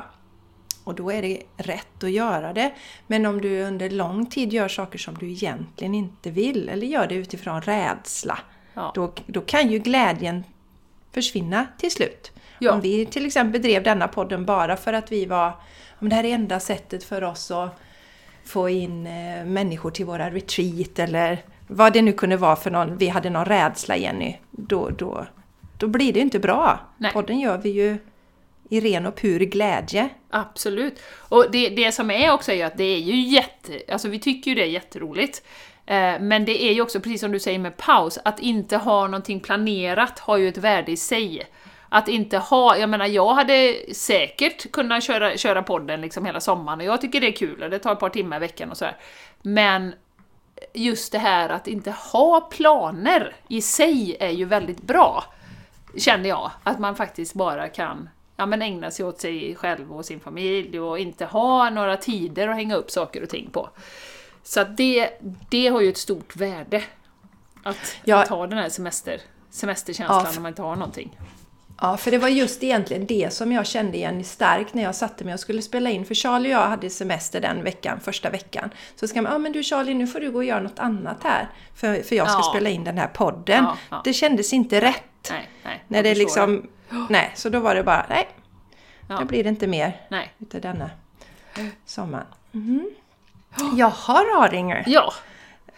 [0.90, 2.72] Och då är det rätt att göra det.
[3.08, 7.08] Men om du under lång tid gör saker som du egentligen inte vill, eller gör
[7.08, 8.40] det utifrån rädsla,
[8.74, 8.92] Ja.
[8.96, 10.44] då, då kan ju glädjen
[11.12, 12.32] försvinna till slut.
[12.60, 12.74] Ja.
[12.74, 15.52] Om vi till exempel drev denna podden bara för att vi var,
[16.00, 17.80] om det här är enda sättet för oss att
[18.46, 22.98] få in eh, människor till våra retreat eller vad det nu kunde vara för någon,
[22.98, 25.26] vi hade någon rädsla Jenny, då, då,
[25.78, 26.80] då blir det inte bra.
[26.98, 27.14] Nej.
[27.14, 27.98] Podden gör vi ju
[28.70, 30.10] i ren och pur glädje.
[30.30, 31.02] Absolut.
[31.18, 33.82] Och det, det som är också är ju att det är ju jätte...
[33.92, 35.44] Alltså vi tycker ju det är jätteroligt.
[35.86, 39.08] Eh, men det är ju också, precis som du säger med paus, att inte ha
[39.08, 41.48] någonting planerat har ju ett värde i sig.
[41.90, 46.80] Att inte ha, jag menar jag hade säkert kunnat köra, köra podden liksom hela sommaren
[46.80, 48.78] och jag tycker det är kul och det tar ett par timmar i veckan och
[48.78, 48.98] sådär.
[49.42, 49.94] Men
[50.74, 55.24] just det här att inte ha planer i sig är ju väldigt bra,
[55.98, 56.52] känner jag.
[56.64, 58.10] Att man faktiskt bara kan
[58.40, 62.48] ja, men ägna sig åt sig själv och sin familj och inte ha några tider
[62.48, 63.70] att hänga upp saker och ting på.
[64.44, 65.10] Så det,
[65.50, 66.84] det har ju ett stort värde.
[67.64, 68.24] Att, Ja.
[68.24, 71.18] att ha den här semester, semesterkänslan Ja, när man inte har någonting.
[71.82, 75.26] Ja, för det var just egentligen det som jag kände igen starkt när jag satte
[75.26, 76.06] mig och skulle spela in.
[76.06, 78.70] För Charlie och jag hade semester den veckan, första veckan.
[78.96, 81.24] Så ska man, ja men du Charlie, nu får du gå och göra något annat
[81.24, 81.50] här.
[81.76, 82.44] För, för jag ska Ja.
[82.52, 83.64] spela in den här podden.
[83.64, 84.02] Ja, ja.
[84.04, 85.04] Det kändes inte rätt.
[85.30, 85.84] Nej, nej.
[85.88, 86.64] När det förstår
[87.10, 88.28] Nej, så då var det bara, nej.
[89.10, 89.18] Ja.
[89.20, 90.34] Då blir det inte mer Nej.
[90.40, 90.90] utav denna
[91.86, 92.26] sommaren.
[92.52, 92.90] Mhm.
[93.76, 94.84] Jaha, Raringer.
[94.88, 95.14] Ja,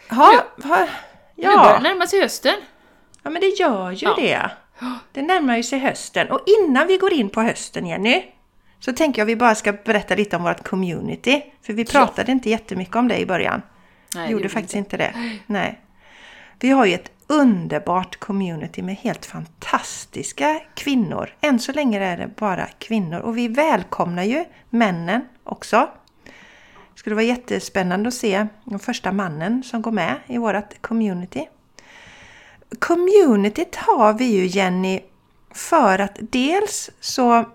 [0.09, 0.26] Ha,
[0.64, 0.88] ha,
[1.36, 1.80] nu börjar det ja.
[1.80, 2.55] närma sig hösten.
[3.24, 4.16] ja, men det gör ju Ja.
[4.18, 4.51] det.
[5.12, 6.32] Det närmar ju sig hösten.
[6.32, 8.24] Och innan vi går in på hösten, Jenny,
[8.80, 11.43] så tänker jag vi bara ska berätta lite om vårt community.
[11.62, 13.62] För vi pratade inte jättemycket om det i början.
[14.16, 15.39] Nej, gjorde gjorde faktiskt vi inte det.
[15.47, 15.82] Nej.
[16.62, 21.30] Vi har ju ett underbart community med helt fantastiska kvinnor.
[21.41, 25.89] Än så länge är det bara kvinnor och vi välkomnar ju männen också.
[26.93, 31.47] Det skulle vara jättespännande att se den första mannen som går med i vårt community.
[32.80, 34.99] Communityt har vi ju Jenny
[35.53, 37.45] för att dels så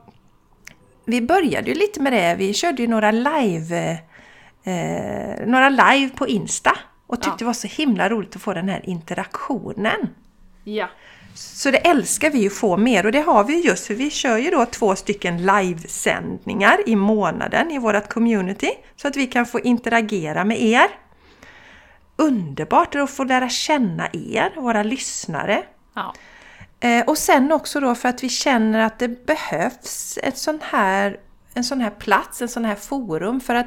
[1.05, 2.35] vi började ju lite med det.
[2.39, 3.99] Vi körde ju några live
[4.65, 7.37] eh, några live på Insta och tyckte Ja.
[7.39, 10.09] det var så himla roligt att få den här interaktionen.
[10.65, 10.89] Ja.
[11.35, 14.11] Så det älskar vi ju få mer och det har vi ju just för vi
[14.11, 19.47] kör ju då två stycken livesändningar i månaden i vårt community så att vi kan
[19.47, 20.87] få interagera med er.
[22.17, 25.63] Underbart att få lära känna er, våra lyssnare.
[25.95, 26.15] ja.
[26.81, 31.17] Eh, och sen också då för att vi känner att det behövs ett sån här,
[31.55, 33.67] en sån här plats, en sån här forum för att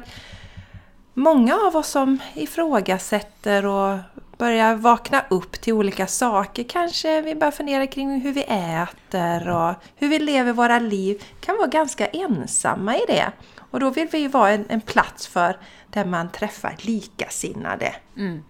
[1.20, 3.98] många av oss som ifrågasätter och
[4.38, 9.74] börjar vakna upp till olika saker, kanske vi börjar fundera kring hur vi äter och
[9.96, 13.32] hur vi lever våra liv, kan vara ganska ensamma i det.
[13.70, 15.56] Och då vill vi ju vara en, en plats för
[15.90, 17.94] där man träffar likasinnade.
[18.16, 18.42] Mm.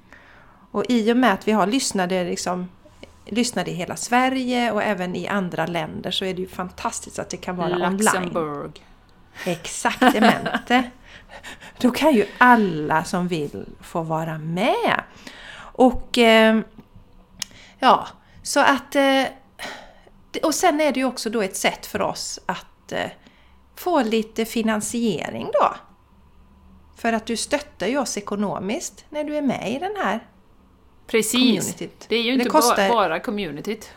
[0.70, 2.68] Och i och med att vi har lyssnade, liksom,
[3.26, 7.30] lyssnade i hela Sverige och även i andra länder så är det ju fantastiskt att
[7.30, 7.96] det kan vara online.
[7.96, 8.84] Luxemburg.
[9.44, 10.90] Exaktamente.
[11.78, 15.03] Då kan ju alla som vill få vara med.
[15.57, 16.61] Och eh,
[17.78, 18.09] ja,
[18.43, 18.97] så att...
[18.97, 19.24] Eh,
[20.43, 23.11] och sen är det ju också då ett sätt för oss att eh,
[23.76, 25.74] få lite finansiering då.
[26.97, 30.20] För att du stöttar ju oss ekonomiskt när du är med i den här
[31.07, 31.33] Precis.
[31.33, 32.05] communityt.
[32.09, 33.93] Det är ju inte kostar- bara, communityt.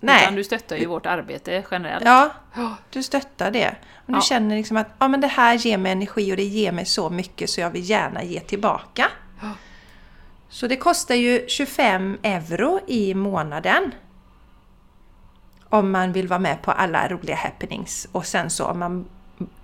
[0.00, 0.22] Nej.
[0.22, 2.04] Utan du stöttar ju vårt arbete generellt.
[2.04, 2.30] Ja.
[2.90, 3.76] du stöttar det.
[4.10, 4.22] Om du Ja.
[4.22, 7.10] känner liksom att ja, men det här ger mig energi och det ger mig så
[7.10, 9.06] mycket så jag vill gärna ge tillbaka.
[9.42, 9.48] Ja.
[10.48, 13.94] Så det kostar ju 25 euro i månaden.
[15.68, 18.08] Om man vill vara med på alla roliga happenings.
[18.12, 19.04] Och sen så om man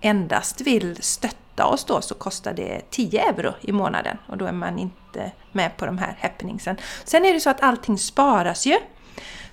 [0.00, 4.52] endast vill stötta oss då så kostar det 10 euro i månaden och då är
[4.52, 6.76] man inte med på de här happeningsen.
[7.04, 8.78] Sen är det så att allting sparas ju.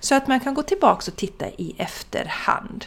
[0.00, 2.86] Så att man kan gå tillbaks och titta i efterhand.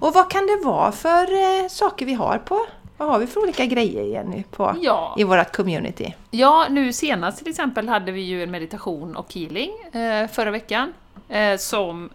[0.00, 2.66] Och vad kan det vara för eh, saker vi har på?
[2.96, 5.14] Vad har vi för olika grejer Jenny på, Ja.
[5.18, 6.14] i vårt community?
[6.30, 10.92] Ja, nu senast till exempel hade vi ju en meditation och healing eh, förra veckan
[11.28, 12.10] eh, som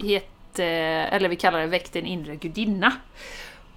[0.00, 2.92] hette, eller vi kallar det Väck din inre gudinna.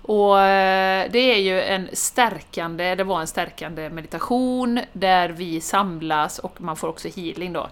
[0.02, 6.40] Och eh, det är ju en stärkande, det var en stärkande meditation där vi samlas
[6.40, 7.68] och man får också healing då.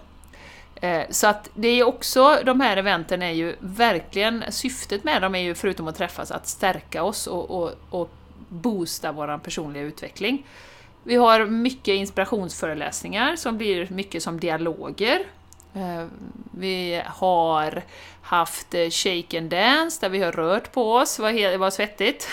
[0.80, 5.34] Eh, så att det är också, de här eventen är ju verkligen, syftet med dem
[5.34, 8.10] är ju förutom att träffas att stärka oss och, och, och
[8.48, 10.46] boosta vår personliga utveckling.
[11.02, 15.20] Vi har mycket inspirationsföreläsningar som blir mycket som dialoger.
[15.74, 16.06] Eh,
[16.50, 17.82] vi har
[18.22, 22.28] haft eh, shake and dance där vi har rört på oss, det var svettigt.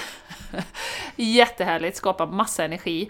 [1.15, 3.09] Jättehärligt, skapar massa energi.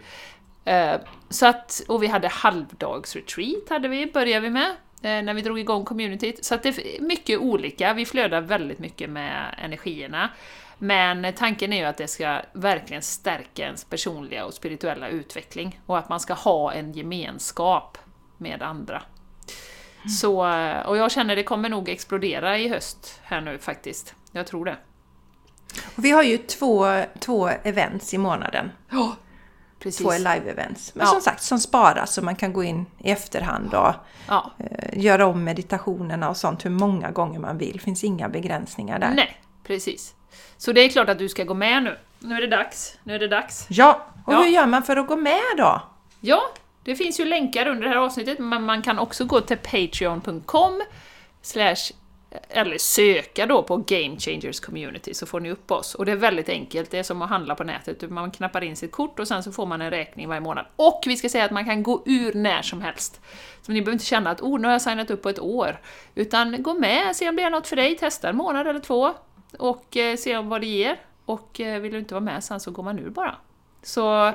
[1.29, 5.85] Så att, och vi hade halvdagsretreat hade vi, började vi med, när vi drog igång
[5.85, 6.45] communityt.
[6.45, 10.29] Så att det är mycket olika, vi flödar väldigt mycket med energierna.
[10.77, 15.97] Men tanken är ju att det ska verkligen stärka ens personliga och spirituella utveckling och
[15.97, 17.97] att man ska ha en gemenskap
[18.37, 19.01] med andra.
[20.19, 24.15] Så, eh, och jag känner det kommer nog explodera i höst här nu faktiskt.
[24.31, 24.77] Jag tror det.
[25.95, 28.71] Och vi har ju två, två events i månaden.
[28.89, 29.15] Ja,
[29.83, 30.01] precis.
[30.01, 30.91] Två live-events.
[30.93, 31.11] Men Ja.
[31.11, 33.93] som sagt, som sparas så man kan gå in i efterhand och
[34.27, 34.51] Ja.
[34.59, 37.73] eh, göra om meditationerna och sånt hur många gånger man vill.
[37.73, 39.11] Det finns inga begränsningar där.
[39.15, 40.13] Nej, precis.
[40.57, 41.97] Så det är klart att du ska gå med nu.
[42.19, 42.97] Nu är det dags.
[43.03, 43.65] Nu är det dags.
[43.69, 44.37] Ja, och Ja.
[44.37, 45.81] hur gör man för att gå med då?
[46.19, 46.41] Ja,
[46.83, 50.81] det finns ju länkar under det här avsnittet, men man kan också gå till patreon.com
[51.41, 51.75] slash
[52.49, 55.95] eller söka då på Game Changers Community så får ni upp oss.
[55.95, 58.09] Och det är väldigt enkelt, det är som att handla på nätet.
[58.09, 60.65] Man knappar in sitt kort och sen så får man en räkning varje månad.
[60.75, 63.21] Och vi ska säga att man kan gå ur när som helst.
[63.61, 65.81] Så ni behöver inte känna att oh, nu har jag signat upp på ett år.
[66.15, 69.13] Utan gå med, se om det är något för dig, testa en månad eller två.
[69.59, 70.99] Och eh, se om vad det ger.
[71.25, 73.35] Och eh, vill du inte vara med sen så går man ur bara.
[73.83, 74.33] Så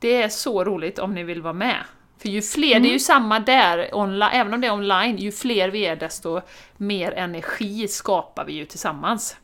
[0.00, 1.84] det är så roligt om ni vill vara med.
[2.18, 5.32] För ju fler, det är ju samma där, onla- även om det är online, ju
[5.32, 6.40] fler vi är desto
[6.76, 9.36] mer energi skapar vi ju tillsammans.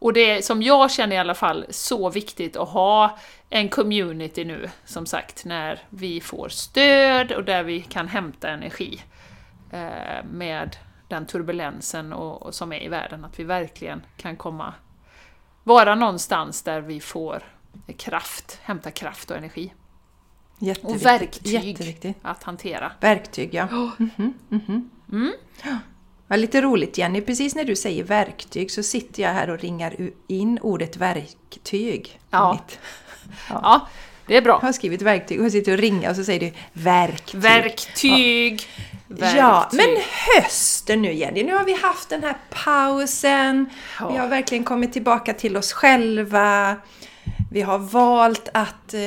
[0.00, 3.18] Och det är, som jag känner i alla fall, så viktigt att ha
[3.50, 9.02] en community nu, som sagt, när vi får stöd och där vi kan hämta energi
[9.72, 10.76] eh, med
[11.08, 14.74] den turbulensen och, och som är i världen, att vi verkligen kan komma,
[15.64, 17.42] vara någonstans där vi får
[17.96, 19.72] kraft, hämta kraft och energi.
[20.58, 21.00] Jätteviktigt.
[21.00, 22.16] Och verktyg Jätteviktigt.
[22.22, 22.92] att hantera.
[23.00, 23.66] Verktyg, ja.
[23.98, 24.90] Mhm, mhm.
[25.12, 25.32] Mm.
[26.28, 29.94] Ja, lite roligt Jenny, precis när du säger verktyg så sitter jag här och ringar
[30.26, 32.20] in ordet verktyg.
[32.30, 32.52] Ja.
[32.52, 32.78] Mitt.
[33.48, 33.88] Ja,
[34.26, 34.58] det är bra.
[34.62, 37.40] Jag har skrivit verktyg och sitter och ringar och så säger du verktyg.
[37.40, 38.62] Verktyg!
[39.06, 39.38] Verktyg.
[39.38, 39.86] Ja, men
[40.36, 43.66] hösten nu Jenny, nu har vi haft den här pausen.
[44.00, 44.10] Ja.
[44.10, 46.76] Vi har verkligen kommit tillbaka till oss själva.
[47.50, 49.00] Vi har valt att eh,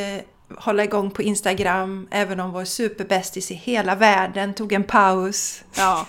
[0.57, 5.63] hålla igång på Instagram, även om vår superbästis i hela världen tog en paus.
[5.75, 6.05] Ja.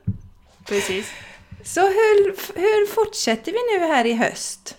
[0.68, 1.12] Precis.
[1.64, 4.76] Så hur, hur fortsätter vi nu här i höst?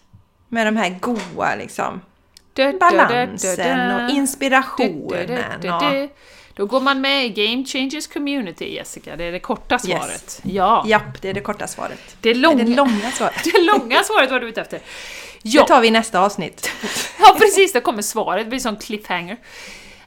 [0.47, 2.02] Med de här goa liksom,
[2.80, 5.74] balansen och inspirationen.
[5.74, 6.10] Och,
[6.54, 9.16] Då går man med i Game Changers Community, Jessica.
[9.16, 10.41] Det är det korta svaret.
[10.43, 10.84] Ja.
[10.88, 12.18] japp, det är det korta svaret.
[12.22, 13.43] Det, Det långa, är det långa svaret.
[13.43, 14.80] det långa svaret var du ute efter.
[15.43, 16.71] Det Ja, tar vi i nästa avsnitt.
[17.19, 18.45] ja precis, det kommer svaret.
[18.45, 19.37] Det blir som cliffhanger.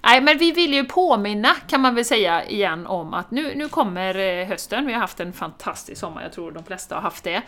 [0.05, 3.69] Nej, men vi vill ju påminna, kan man väl säga igen, om att nu, nu
[3.69, 4.87] kommer eh, hösten.
[4.87, 7.43] Vi har haft en fantastisk sommar, jag tror de flesta har haft det.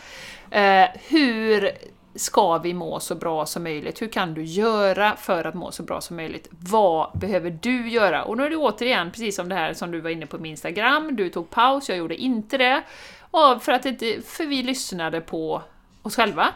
[0.50, 1.70] Eh, hur
[2.14, 4.02] ska vi må så bra som möjligt?
[4.02, 6.48] Hur kan du göra för att må så bra som möjligt?
[6.50, 8.24] Vad behöver du göra?
[8.24, 10.50] Och nu är det återigen precis som det här som du var inne på med
[10.50, 12.82] Instagram, du tog paus, jag gjorde inte det.
[13.30, 13.82] Och för, att
[14.26, 15.62] för vi lyssnade på
[16.02, 16.48] oss själva.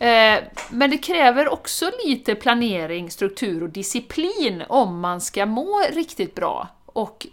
[0.00, 6.34] Eh, men det kräver också lite planering, struktur och disciplin om man ska må riktigt
[6.34, 6.68] bra.
[6.86, 7.26] Och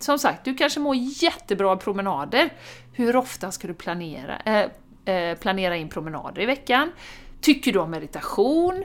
[0.00, 2.50] som sagt, du kanske mår jättebra av promenader.
[2.92, 6.92] Hur ofta ska du planera, eh, eh, planera in promenader i veckan?
[7.40, 8.84] Tycker du om meditation?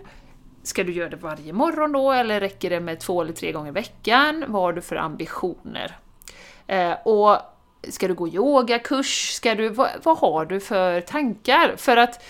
[0.63, 3.69] Ska du göra det varje morgon då, eller räcker det med två eller tre gånger
[3.69, 4.45] i veckan?
[4.47, 5.97] Vad har du för ambitioner?
[6.67, 7.37] Eh, och
[7.89, 9.31] ska du gå yogakurs?
[9.31, 11.73] Ska du, vad, vad har du för tankar?
[11.77, 12.23] För att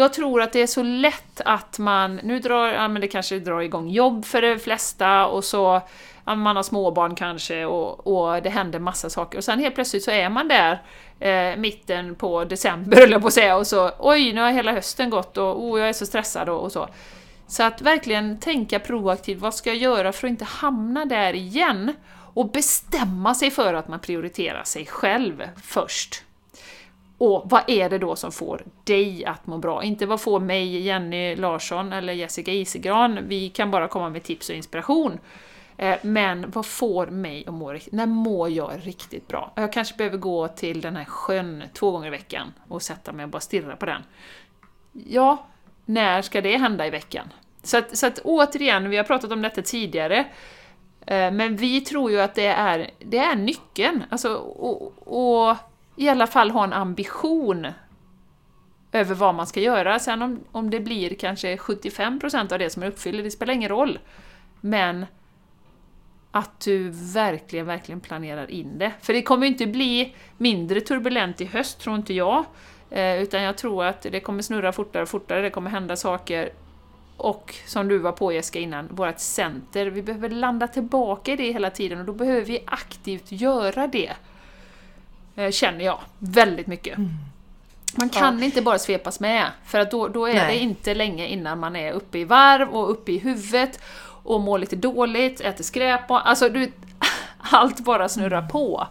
[0.00, 3.38] jag tror att det är så lätt att man, nu drar, ja men det kanske
[3.38, 5.80] drar igång jobb för de flesta och så,
[6.24, 10.02] ja, man har småbarn kanske och, och det händer massa saker och sen helt plötsligt
[10.02, 10.82] så är man där
[11.20, 14.72] eh, mitten på december höll jag på att säga och så oj, nu har hela
[14.72, 16.88] hösten gått och oh, jag är så stressad och, och så.
[17.46, 21.92] Så att verkligen tänka proaktivt, vad ska jag göra för att inte hamna där igen?
[22.34, 26.22] Och bestämma sig för att man prioriterar sig själv först.
[27.20, 29.82] Och vad är det då som får dig att må bra?
[29.82, 33.18] Inte vad får mig, Jenny Larsson eller Jessica Isegran?
[33.28, 35.18] Vi kan bara komma med tips och inspiration.
[35.76, 37.92] Eh, men vad får mig att må riktigt...
[37.92, 39.52] När mår jag riktigt bra?
[39.54, 43.24] Jag kanske behöver gå till den här sjön två gånger i veckan och sätta mig
[43.24, 44.02] och bara stirra på den.
[44.92, 45.46] Ja,
[45.84, 47.32] när ska det hända i veckan?
[47.62, 50.18] Så att, så att återigen, vi har pratat om detta tidigare,
[51.06, 54.04] eh, men vi tror ju att det är, det är nyckeln.
[54.10, 54.92] Alltså, och,
[55.48, 55.56] och
[56.00, 57.66] i alla fall ha en ambition
[58.92, 59.98] över vad man ska göra.
[59.98, 63.68] Sen om, om det blir kanske 75% av det som är uppfyllt, det spelar ingen
[63.68, 63.98] roll.
[64.60, 65.06] Men
[66.30, 68.92] att du verkligen, verkligen planerar in det.
[69.00, 72.44] För det kommer inte bli mindre turbulent i höst, tror inte jag.
[72.90, 76.50] Eh, utan jag tror att det kommer snurra fortare och fortare, det kommer hända saker.
[77.16, 81.52] Och som du var på Jessica innan, vårt center, vi behöver landa tillbaka i det
[81.52, 84.12] hela tiden och då behöver vi aktivt göra det.
[85.40, 86.98] Eh, känner jag, väldigt mycket.
[86.98, 87.10] Mm.
[87.98, 88.44] Man kan ja.
[88.44, 90.54] inte bara svepas med, för att då, då är Nej.
[90.54, 93.80] det inte länge innan man är uppe i varv och uppe i huvudet
[94.22, 96.72] och mår lite dåligt, äter skräp och, alltså du,
[97.38, 98.86] allt bara snurrar på.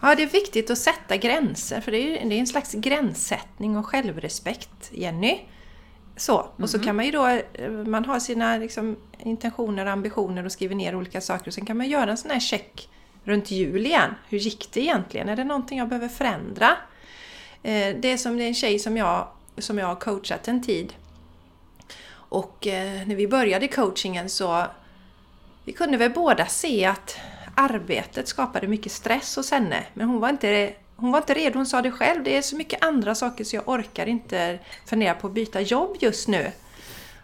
[0.00, 3.76] Ja, det är viktigt att sätta gränser, för det är, det är en slags gränssättning
[3.76, 5.40] och självrespekt, Jenny.
[6.16, 6.70] Så, och mm -hmm.
[6.70, 6.84] så mhm.
[6.84, 10.94] kan man ju då, eh, man har sina liksom, intentioner och ambitioner och skriver ner
[10.94, 12.88] olika saker och sen kan man göra en sån här check
[13.24, 14.14] runt jul igen.
[14.28, 15.28] Hur gick det egentligen?
[15.28, 16.76] Är det någonting jag behöver förändra?
[17.62, 20.62] Eh, det är som det är en tjej som jag, som jag har coachat en
[20.62, 20.92] tid.
[22.12, 24.66] Och eh, när vi började coachingen så
[25.64, 27.16] vi kunde väl båda se att
[27.54, 29.84] arbetet skapade mycket stress hos henne.
[29.94, 32.24] Men hon var inte, hon var inte redo, hon sa det själv.
[32.24, 35.96] Det är så mycket andra saker så jag orkar inte fundera på att byta jobb
[36.00, 36.52] just nu.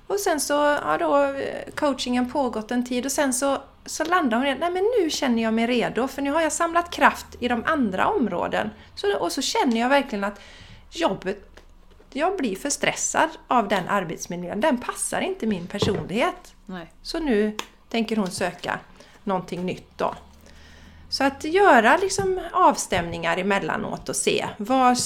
[0.06, 4.36] Och sen så har då eh, coachingen pågått en tid och sen så, så landar
[4.36, 7.48] hon i att nu känner jag mig redo för nu har jag samlat kraft i
[7.48, 8.70] de andra områden.
[8.94, 10.40] Så, och så känner jag verkligen att
[10.90, 11.60] jobbet,
[12.12, 14.60] jag blir för stressad av den arbetsmiljön.
[14.60, 16.54] Den passar inte min personlighet.
[16.66, 16.92] Nej.
[17.02, 17.56] Så nu
[17.88, 18.78] tänker hon söka
[19.24, 20.14] någonting nytt då.
[21.08, 24.96] Så att göra liksom avstämningar emellanåt och se var,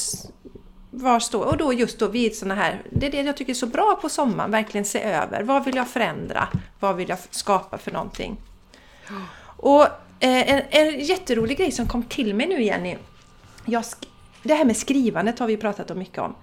[0.91, 1.45] var står...
[1.45, 2.83] Och då just då vid såna här...
[2.91, 5.43] Det är det jag tycker är så bra på sommaren, verkligen se över.
[5.43, 6.49] Vad vill jag förändra?
[6.81, 8.37] Vad vill jag skapa för någonting?
[9.43, 9.83] Och
[10.21, 12.97] eh, en, en jätterolig grej som kom till mig nu Jenny.
[13.65, 13.85] Jag,
[14.43, 16.35] det här med skrivandet har vi pratat om mycket om.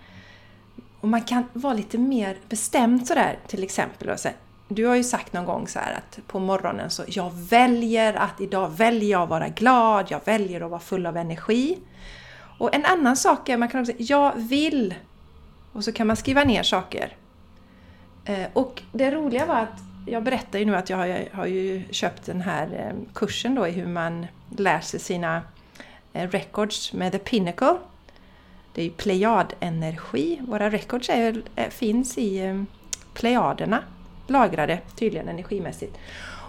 [1.00, 4.10] Och man kan vara lite mer bestämd sådär till exempel.
[4.10, 4.30] Och så,
[4.68, 8.70] du har ju sagt någon gång så att på morgonen så jag väljer att idag
[8.70, 11.78] väljer jag att vara glad, jag väljer att vara full av energi.
[12.60, 14.96] Och en annan sak är man kan också säga jag vill
[15.74, 17.16] och så kan man skriva ner saker.
[18.26, 19.80] Eh, och det roliga var att
[20.10, 23.68] jag berättar ju nu att jag har, har ju köpt den här eh, kursen då
[23.68, 24.28] i hur man
[24.58, 25.42] lär sig sina
[26.14, 27.78] eh, records med The Pinnacle.
[28.74, 30.40] Det är ju Plejadenergi.
[30.48, 32.66] Våra records är, eh, finns i
[33.14, 33.84] Plejaderna
[34.28, 35.98] lagrade tydligen energimässigt.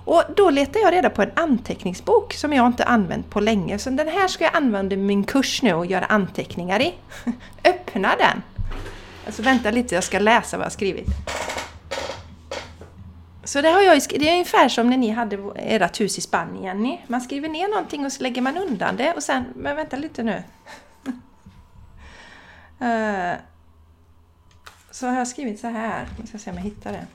[0.04, 3.78] Och då letar jag reda på en anteckningsbok som jag inte använt på länge.
[3.78, 6.94] Så den här ska jag använda i min kurs nu och göra anteckningar i.
[7.64, 8.42] Öppna den!
[9.26, 11.06] Alltså vänta lite, jag ska läsa vad jag skrivit.
[13.48, 16.98] Så det, har jag, det är ungefär som när ni hade ert hus i Spanien.
[17.06, 19.44] Man skriver ner någonting och så lägger man undan det och sen...
[19.56, 20.42] Men vänta lite nu.
[22.80, 23.34] Eh,
[24.90, 26.08] så har jag skrivit så här.
[26.18, 27.06] Jag ska se om jag hittar det.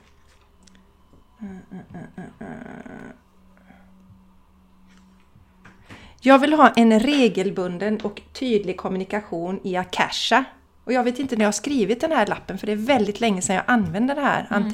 [6.20, 10.44] Jag vill ha en regelbunden och tydlig kommunikation i Akasha.
[10.84, 13.20] Och jag vet inte när jag har skrivit den här lappen för det är väldigt
[13.20, 14.72] länge sedan jag använde den här mm.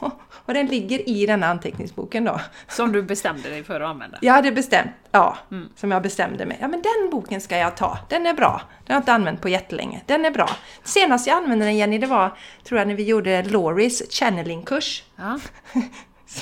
[0.46, 2.40] Och den ligger i den anteckningsboken då.
[2.68, 4.18] Som du bestämde dig för att använda?
[4.20, 5.36] Jag hade bestämt, ja.
[5.50, 5.68] Mm.
[5.76, 6.58] Som jag bestämde mig.
[6.60, 7.98] Ja men den boken ska jag ta.
[8.08, 8.62] Den är bra.
[8.86, 10.02] Den har jag inte använt på jättelänge.
[10.06, 10.50] Den är bra.
[10.84, 15.02] Senast jag använde den Jenny, det var tror jag när vi gjorde Loris channeling-kurs.
[15.16, 15.38] Ja.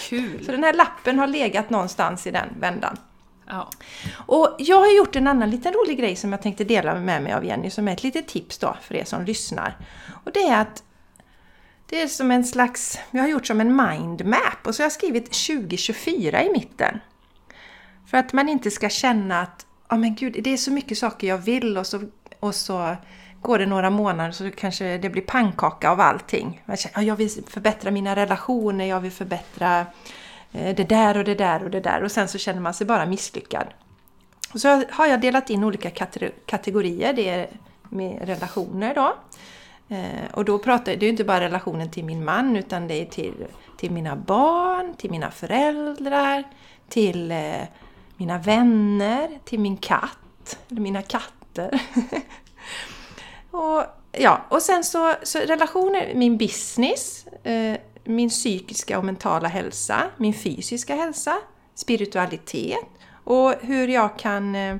[0.09, 0.45] Kul!
[0.47, 2.97] Så den här lappen har legat någonstans i den vändan.
[3.47, 3.71] Ja.
[4.27, 7.33] Och jag har gjort en annan liten rolig grej som jag tänkte dela med mig
[7.33, 9.77] av Jenny, som är ett litet tips då för er som lyssnar.
[10.25, 10.83] Och det är att
[11.87, 14.93] det är som en slags, jag har gjort som en mindmap och så har jag
[14.93, 17.01] skrivit 2024 i mitten.
[18.07, 20.99] För att man inte ska känna att, ja oh men gud, det är så mycket
[20.99, 22.03] saker jag vill och så,
[22.41, 22.97] och så
[23.41, 26.63] går det några månader så kanske det blir pannkaka av allting.
[26.65, 29.87] Man känner, jag vill förbättra mina relationer, jag vill förbättra
[30.53, 32.87] eh, det där och det där och det där och sen så känner man sig
[32.87, 33.67] bara misslyckad.
[34.55, 35.91] Och så har jag delat in olika
[36.47, 37.13] kategorier.
[37.13, 37.49] Det är
[37.89, 39.15] med relationer då.
[39.89, 42.95] Eh, och då pratar det är ju inte bara relationen till min man utan det
[42.95, 46.45] är till, till mina barn, till mina föräldrar,
[46.89, 47.63] till eh,
[48.17, 51.81] mina vänner, till min katt, eller mina katter.
[53.51, 60.03] och, ja, och sen så, så relationer, min business, eh, min psykiska och mentala hälsa,
[60.17, 61.37] min fysiska hälsa,
[61.75, 62.87] spiritualitet
[63.25, 64.77] och hur jag kan eh,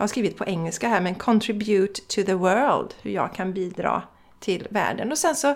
[0.00, 4.02] jag har skrivit på engelska här, men contribute to the world, hur jag kan bidra
[4.38, 5.12] till världen.
[5.12, 5.54] Och sen så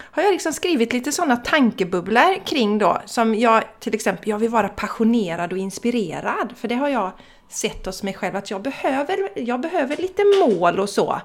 [0.00, 4.50] har jag liksom skrivit lite sådana tankebubblor kring då, som jag till exempel, jag vill
[4.50, 7.12] vara passionerad och inspirerad, för det har jag
[7.48, 11.20] sett hos mig själv att jag behöver, jag behöver lite mål och så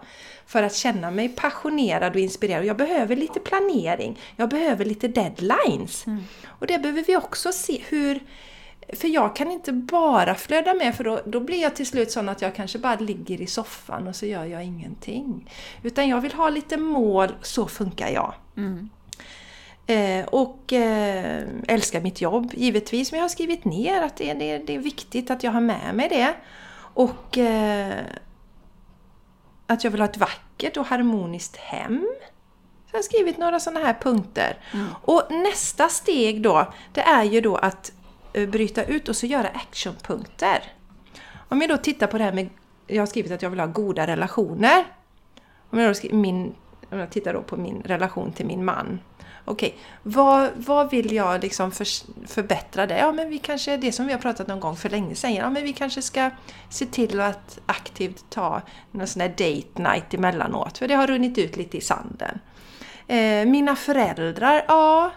[0.45, 2.65] för att känna mig passionerad och inspirerad.
[2.65, 6.07] Jag behöver lite planering, jag behöver lite deadlines.
[6.07, 6.23] Mm.
[6.47, 8.19] Och det behöver vi också se hur
[8.93, 12.29] för jag kan inte bara flöda med för då, då blir jag till slut sån
[12.29, 15.51] att jag kanske bara ligger i soffan och så gör jag ingenting.
[15.83, 18.33] Utan jag vill ha lite mål, så funkar jag.
[18.57, 18.89] Mm.
[19.87, 24.57] Eh, och eh, älskar mitt jobb givetvis, men jag har skrivit ner att det, det,
[24.57, 26.33] det är viktigt att jag har med mig det.
[26.77, 28.03] Och eh,
[29.67, 32.07] att jag vill ha ett vackert och harmoniskt hem.
[32.85, 34.57] Så jag har skrivit några sådana här punkter.
[34.73, 34.87] Mm.
[35.01, 37.91] Och nästa steg då, det är ju då att
[38.37, 40.63] Eh, bryta ut och så göra actionpunkter.
[41.49, 42.49] Om jag då tittar på det här med,
[42.87, 44.85] jag har skrivit att jag vill ha goda relationer.
[45.69, 46.55] Om jag, då min,
[46.89, 48.99] om jag tittar då på min relation till min man.
[49.45, 51.87] Okej, okay, vad, vad vill jag liksom för,
[52.27, 52.97] förbättra det?
[52.97, 55.49] Ja, men vi kanske, det som vi har pratat någon gång för länge sedan, ja
[55.49, 56.29] men vi kanske ska
[56.69, 58.61] se till att aktivt ta
[58.91, 62.39] någon sån här date night emellanåt, för det har runnit ut lite i sanden.
[63.07, 65.11] Eh, mina föräldrar, ja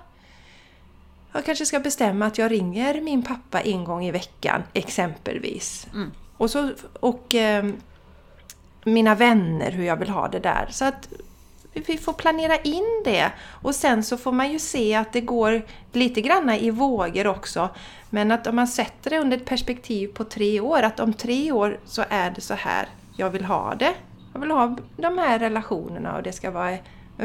[1.33, 5.87] jag kanske ska bestämma att jag ringer min pappa en gång i veckan, exempelvis.
[5.93, 6.11] Mm.
[6.37, 6.71] Och, så,
[7.01, 7.65] och eh,
[8.85, 10.69] mina vänner, hur jag vill ha det där.
[10.71, 11.09] Så att
[11.73, 13.33] vi får planera in det.
[13.63, 15.63] Och sen så får man ju se att det går
[15.93, 17.69] lite granna i vågor också.
[18.11, 21.53] Men att om man sätter det under ett perspektiv på tre år, att om tre
[21.53, 23.95] år så är det så här jag vill ha det.
[24.33, 26.77] Jag vill ha de här relationerna och det ska vara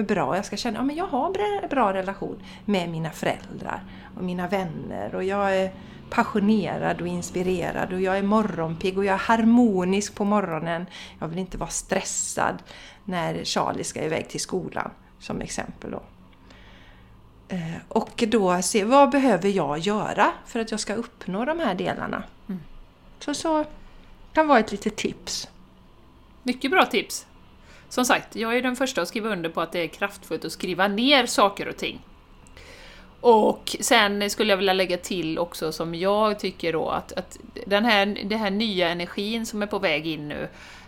[0.03, 0.35] bra.
[0.35, 1.25] Jag ska känna att ja, jag har
[1.63, 3.83] en bra relation med mina föräldrar
[4.17, 5.71] och mina vänner och jag är
[6.09, 10.85] passionerad och inspirerad och jag är morgonpigg och jag är harmonisk på morgonen.
[11.19, 12.63] Jag vill inte vara stressad
[13.05, 15.91] när Charlie ska iväg till skolan, som exempel.
[15.91, 16.01] Då.
[17.47, 21.75] Eh, och då se vad behöver jag göra för att jag ska uppnå de här
[21.75, 22.23] delarna.
[22.47, 22.61] Mm.
[23.19, 23.65] Så så
[24.33, 25.49] kan vara ett litet tips.
[26.43, 27.27] Mycket bra tips!
[27.95, 30.51] Som sagt, jag är den första att skriva under på att det är kraftfullt att
[30.51, 32.01] skriva ner saker och ting.
[33.21, 37.85] Och sen skulle jag vilja lägga till också som jag tycker då att, att den
[37.85, 40.47] här, den här nya energin som är på väg in nu,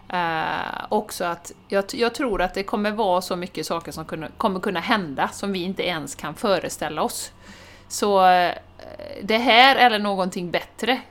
[0.09, 4.27] eh, också att jag, jag, tror att det kommer vara så mycket saker som kunna,
[4.37, 7.31] kommer kunna hända som vi inte ens kan föreställa oss.
[7.87, 8.51] Så eh,
[9.23, 11.01] det här eller någonting bättre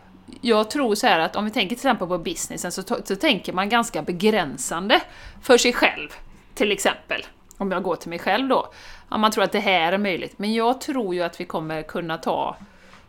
[0.41, 3.53] jag tror så här att om vi tänker till exempel på businessen så, så tänker
[3.53, 5.01] man ganska begränsande
[5.43, 6.09] för sig själv,
[6.55, 7.23] till exempel.
[7.59, 8.73] Om jag går till mig själv då.
[9.11, 10.39] Ja, man tror att det här är möjligt.
[10.39, 12.57] Men jag tror ju att vi kommer kunna ta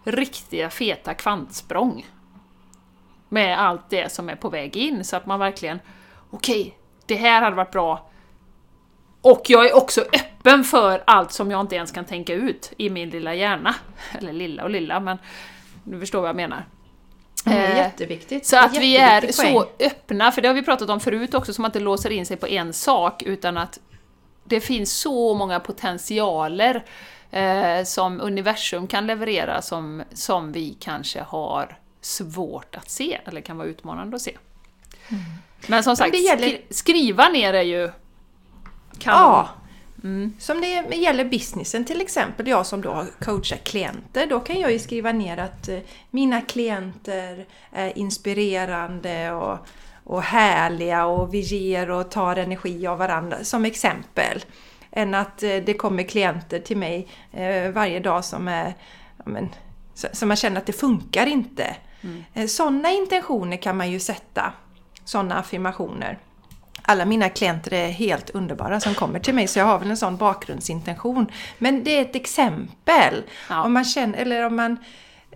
[0.04, 2.06] riktiga feta kvantsprång
[3.30, 5.80] med allt det som är på väg in, så att man verkligen
[6.30, 6.74] okej, okay,
[7.06, 8.10] det här hade varit bra.
[9.22, 12.90] Och jag är också öppen för allt som jag inte ens kan tänka ut i
[12.90, 13.76] min lilla hjärna.
[14.18, 15.18] Eller lilla och lilla, men
[15.84, 16.66] du förstår vad jag menar.
[17.46, 18.46] Mm, jätteviktigt.
[18.46, 19.34] Så att vi är poäng.
[19.34, 22.26] så öppna, för det har vi pratat om förut också, som att det låser in
[22.26, 23.80] sig på en sak, utan att
[24.44, 26.86] det finns så många potentialer
[27.32, 33.58] eh, som universum kan leverera som, som vi kanske har svårt att se, eller kan
[33.58, 34.38] vara utmanande att se.
[35.10, 35.24] Mm.
[35.68, 36.62] Men som sagt, Men gäller...
[36.70, 37.92] skriva ner är ju
[39.00, 39.22] kanon.
[39.22, 39.50] Ja,
[40.04, 40.34] Mm.
[40.40, 44.80] Som det gäller businessen till exempel, jag som då coachar klienter, då kan jag ju
[44.80, 45.80] skriva ner att eh,
[46.12, 49.58] mina klienter är inspirerande och,
[50.04, 54.46] och härliga och vi ger och tar energi av varandra, som exempel.
[54.92, 58.74] Än att eh, det kommer klienter till mig eh, varje dag som är
[59.26, 59.50] men,
[59.94, 61.76] som man känner att det funkar inte.
[62.02, 62.48] Mm.
[62.48, 64.54] Sådana intentioner kan man ju sätta,
[65.06, 66.20] sådana affirmationer
[66.90, 69.98] alla mina klienter är helt underbara som kommer till mig så jag har väl en
[69.98, 71.32] sån bakgrundsintention.
[71.58, 73.24] Men det är ett exempel.
[73.50, 73.64] Ja.
[73.64, 74.78] Om man känner, eller om man,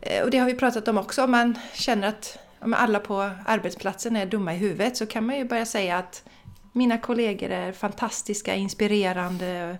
[0.02, 3.32] eh, och det har vi pratat om också, om man känner att om alla på
[3.46, 6.24] arbetsplatsen är dumma i huvudet så kan man ju börja säga att
[6.72, 9.78] mina kollegor är fantastiska, inspirerande,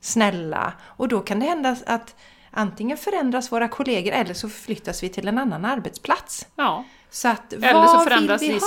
[0.00, 0.72] snälla.
[0.80, 2.16] Och då kan det hända att
[2.50, 6.46] antingen förändras våra kollegor eller så flyttas vi till en annan arbetsplats.
[6.56, 6.84] Ja.
[7.10, 8.60] Så att, Eller så förändras vi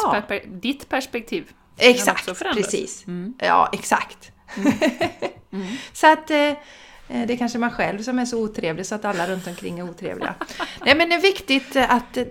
[0.46, 1.52] ditt perspektiv.
[1.90, 3.08] Exakt, precis.
[3.08, 3.34] Mm.
[3.38, 4.32] Ja, exakt.
[5.94, 6.56] så att eh, eh,
[7.28, 9.90] det är kanske man själv som är så otrevlig så att alla runt omkring är
[9.90, 10.36] otrevliga.
[10.86, 12.24] Nej men det är viktigt att eh,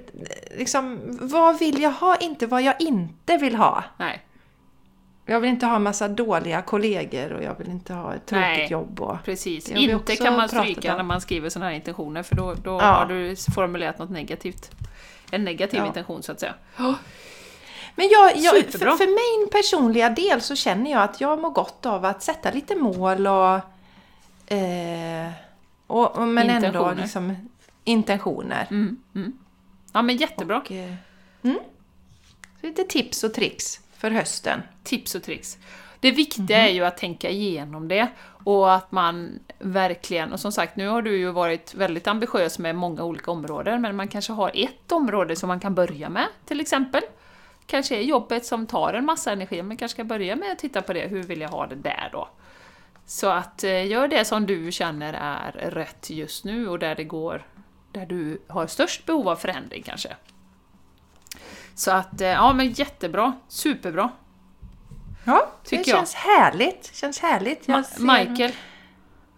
[0.59, 3.85] liksom, vad vill jag ha, inte vad jag inte vill ha.
[3.97, 4.23] Nej,
[5.27, 8.69] Jag vill inte ha massa dåliga kollegor och jag vill inte ha ett tråkigt Nej.
[8.71, 9.01] jobb.
[9.01, 9.69] Och, precis.
[9.71, 10.97] Inte kan man stryka om.
[10.97, 12.93] när man skriver sådana här intentioner för då, då Ja.
[12.93, 14.71] har du formulerat något negativt.
[15.31, 15.87] En negativ Ja.
[15.87, 16.55] intention så att säga.
[17.95, 18.97] Men jag, jag, för, Superbra.
[18.97, 19.07] för
[19.41, 23.27] min personliga del så känner jag att jag mår gott av att sätta lite mål
[23.27, 23.61] och...
[24.53, 25.31] Eh,
[25.87, 26.95] och, och men ändå Intentioner.
[27.03, 27.49] liksom
[27.85, 28.67] intentioner.
[28.71, 29.33] Mm, mm.
[29.93, 30.57] Ja men jättebra.
[30.61, 30.95] Och, eh,
[31.43, 31.59] mm.
[32.63, 34.63] Lite tips och tricks för hösten.
[34.83, 35.59] Tips och tricks.
[36.01, 36.67] Det viktiga Mhm.
[36.67, 38.09] är ju att tänka igenom det
[38.45, 42.77] och att man verkligen, och som sagt nu har du ju varit väldigt ambitiös med
[42.77, 46.61] många olika områden, men man kanske har ett område som man kan börja med, till
[46.61, 47.03] exempel.
[47.71, 50.83] Kanske är jobbet som tar en massa energi, men kanske ska börja med att titta
[50.83, 52.29] på det, hur vill jag ha det där då?
[53.07, 57.05] Så att eh, gör det som du känner är rätt just nu och där det
[57.05, 57.47] går,
[57.93, 60.17] där du har störst behov av förändring kanske.
[61.75, 64.11] Så att, eh, ja men jättebra, superbra.
[65.25, 65.99] Ja, Tycker det jag.
[65.99, 66.91] känns härligt.
[66.95, 67.69] Känns härligt.
[67.69, 68.53] Jag Ma- Michael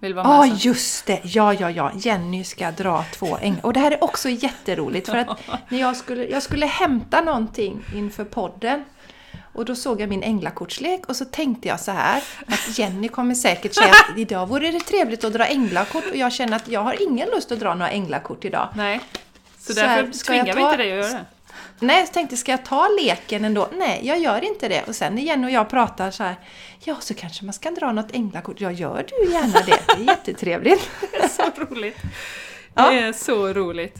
[0.02, 0.56] vill vara med Ja, sen.
[0.56, 1.20] just det!
[1.24, 1.92] Ja, ja, ja.
[1.94, 3.66] Jenny ska dra två änglar.
[3.66, 7.84] Och det här är också jätteroligt för att när jag skulle, jag skulle hämta någonting
[7.94, 8.84] inför podden
[9.54, 13.34] och då såg jag min änglakortslek och så tänkte jag så här att Jenny kommer
[13.34, 16.80] säkert säga att idag vore det trevligt att dra änglakort och jag känner att jag
[16.80, 18.68] har ingen lust att dra några änglakort idag.
[18.76, 19.00] Nej.
[19.58, 21.24] Så, Så därför här, ska jag tvingar vi inte dig att göra det.
[21.82, 23.68] Nej, jag tänkte ska jag ta leken ändå?
[23.72, 24.82] Nej, jag gör inte det.
[24.88, 26.36] Och sen när Jenny och jag pratar så här,
[26.84, 28.60] ja så kanske man ska dra något änglakort.
[28.60, 29.80] Ja, gör du gärna det.
[29.86, 30.90] Det är jättetrevligt.
[31.12, 31.96] Det är så roligt.
[32.74, 32.90] Ja.
[32.90, 33.98] Det är så roligt.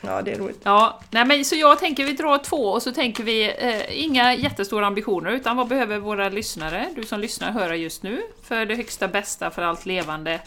[0.00, 0.60] Ja, det är roligt.
[0.62, 4.34] Ja, nej men så jag tänker vi drar två och så tänker vi eh, inga
[4.34, 8.74] jättestora ambitioner utan vad behöver våra lyssnare, du som lyssnar, höra just nu för det
[8.74, 10.40] högsta bästa för allt levande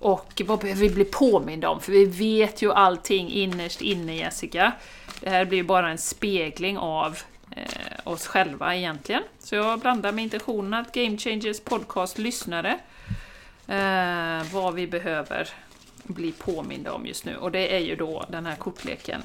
[0.00, 1.80] och vad behöver vi bli påminda om?
[1.80, 4.72] För vi vet ju allting innerst inne Jessica.
[5.20, 7.18] Det här blir ju bara en spegling av
[7.56, 7.64] eh,
[8.04, 9.22] oss själva egentligen.
[9.38, 12.78] Så jag blandar med intentionen att Game Changers podcast lyssnare
[13.68, 15.48] eh, vad vi behöver
[16.02, 19.22] bli påminda om just nu och det är ju då den här kortleken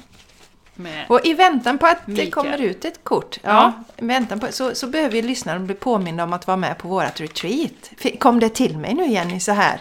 [0.74, 2.30] med Och i väntan på att det Mikael.
[2.30, 3.50] kommer ut ett kort, ja,
[3.96, 4.04] Ja.
[4.06, 7.20] väntan på, så, så behöver ju lyssnaren bli påminna om att vara med på vårt
[7.20, 7.90] retreat.
[8.18, 9.80] Kom det till mig nu Jenny så här?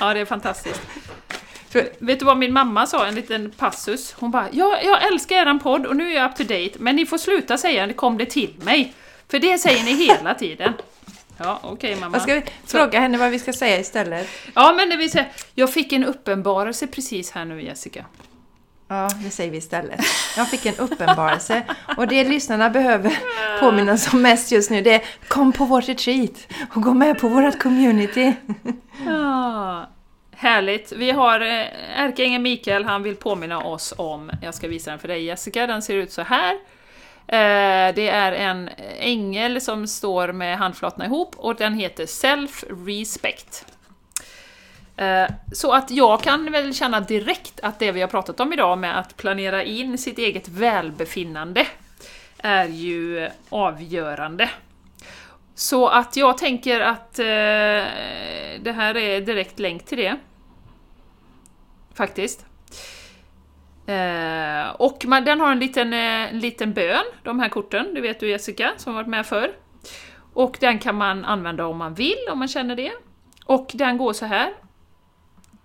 [0.00, 0.80] Ja, det är fantastiskt.
[1.74, 3.06] För, vet du vad min mamma sa?
[3.06, 4.14] En liten passus.
[4.18, 6.96] Hon bara ja, “Jag älskar eran podd och nu är jag up to date, men
[6.96, 8.94] ni får sluta säga det kom det till mig”.
[9.28, 10.72] För det säger ni hela tiden.
[11.38, 12.08] Ja, okej mamma.
[12.08, 14.28] Vad ska vi fråga henne vad vi ska säga istället?
[14.54, 18.04] Ja, men det vill säga, jag fick en uppenbarelse precis här nu Jessica.
[18.88, 20.00] Ja, det säger vi istället.
[20.36, 21.62] Jag fick en uppenbarelse
[21.96, 23.18] och det lyssnarna behöver
[23.60, 27.28] påminnas om mest just nu det är kom på vårt retreat och gå med på
[27.28, 28.32] vårt community.
[29.06, 29.86] Ja,
[30.36, 30.92] härligt.
[30.92, 35.08] Vi har eh, ärkeängeln Mikael, han vill påminna oss om, jag ska visa den för
[35.08, 36.54] dig Jessica, den ser ut så här.
[37.26, 43.64] Eh, det är en ängel som står med handflatorna ihop och den heter Self-Respect.
[44.96, 48.78] Eh, så att jag kan väl känna direkt att det vi har pratat om idag
[48.78, 51.66] med att planera in sitt eget välbefinnande
[52.38, 54.50] är ju avgörande.
[55.54, 57.24] Så att jag tänker att eh,
[58.60, 60.16] det här är direkt länk till det.
[61.94, 62.46] Faktiskt.
[63.86, 68.20] Eh, och man, den har en liten, eh, liten bön, de här korten, det vet
[68.20, 69.52] du Jessica, som varit med förr.
[70.34, 72.92] Och den kan man använda om man vill, om man känner det.
[73.44, 74.52] Och den går så här.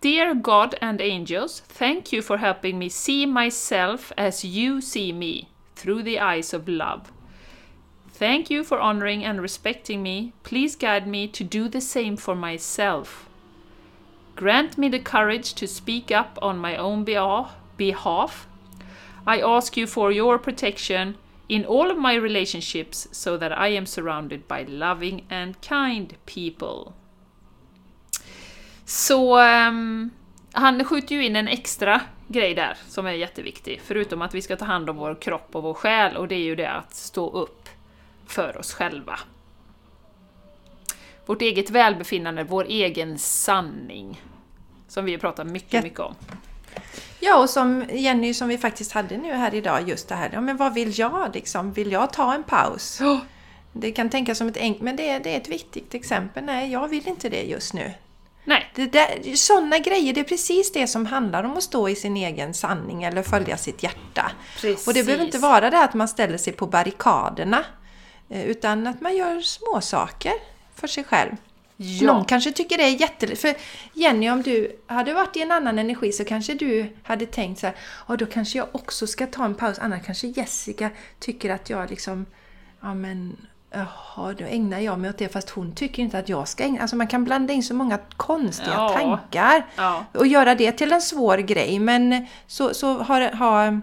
[0.01, 5.47] Dear God and angels, thank you for helping me see myself as you see me,
[5.75, 7.01] through the eyes of love.
[8.19, 10.33] Thank you for honoring and respecting me.
[10.43, 13.29] Please guide me to do the same for myself.
[14.35, 18.45] Grant me the courage to speak up on my own behalf.
[19.25, 21.15] I ask you for your protection
[21.47, 26.93] in all of my relationships so that I am surrounded by loving and kind people.
[28.85, 30.11] Så um,
[30.51, 34.55] han skjuter ju in en extra grej där som är jätteviktig, förutom att vi ska
[34.55, 37.29] ta hand om vår kropp och vår själ, och det är ju det att stå
[37.29, 37.58] upp
[38.29, 39.19] för oss själva.
[41.25, 44.21] Vårt eget välbefinnande, vår egen sanning.
[44.87, 46.15] Som vi har pratat mycket, mycket om.
[47.19, 50.29] Ja, och som Jenny som vi faktiskt hade nu här idag, just det här.
[50.33, 51.73] Ja, men vad vill jag liksom?
[51.73, 52.97] Vill jag ta en paus?
[53.01, 53.19] Ja.
[53.73, 56.43] Det kan tänkas som ett enkelt, men det är, det är ett viktigt exempel.
[56.43, 57.93] Nej, jag vill inte det just nu.
[58.43, 61.95] Nej, Det där, sådana grejer, det är precis det som handlar om att stå i
[61.95, 64.31] sin egen sanning eller följa sitt hjärta.
[64.53, 64.87] precis.
[64.87, 67.65] Och det behöver inte vara det att man ställer sig på barrikaderna.
[68.29, 70.33] Eh, Utan att man gör små saker
[70.75, 71.31] för sig själv.
[71.81, 72.07] Ja.
[72.13, 73.39] Någon kanske tycker det är jättelätt.
[73.41, 73.55] För
[73.93, 77.65] Jenny, om du hade varit i en annan energi så kanske du hade tänkt så
[77.67, 77.75] här,
[78.07, 79.79] "Ja, då kanske jag också ska ta en paus.
[79.79, 82.25] Annars kanske Jessica tycker att jag liksom,
[82.81, 83.37] ja men,
[83.71, 86.81] jaha, då ägnar jag mig åt det fast hon tycker inte att jag ska ägna
[86.81, 88.89] Alltså man kan blanda in så många konstiga Ja.
[88.89, 90.05] tankar Ja.
[90.13, 91.79] och göra det till en svår grej.
[91.79, 93.79] Men så, så ha, ha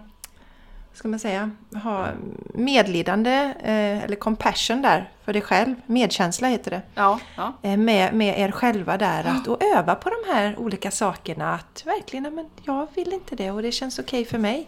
[0.96, 1.50] ska man säga,
[1.82, 2.08] ha
[2.54, 5.74] medlidande eh, eller compassion där för dig själv.
[5.86, 6.82] Medkänsla heter det.
[6.94, 7.52] Ja, ja.
[7.62, 11.54] Eh, med, med er själva där att, och öva på de här olika sakerna.
[11.54, 14.66] Att verkligen, "Nej, men jag vill inte det och det känns okej för mig.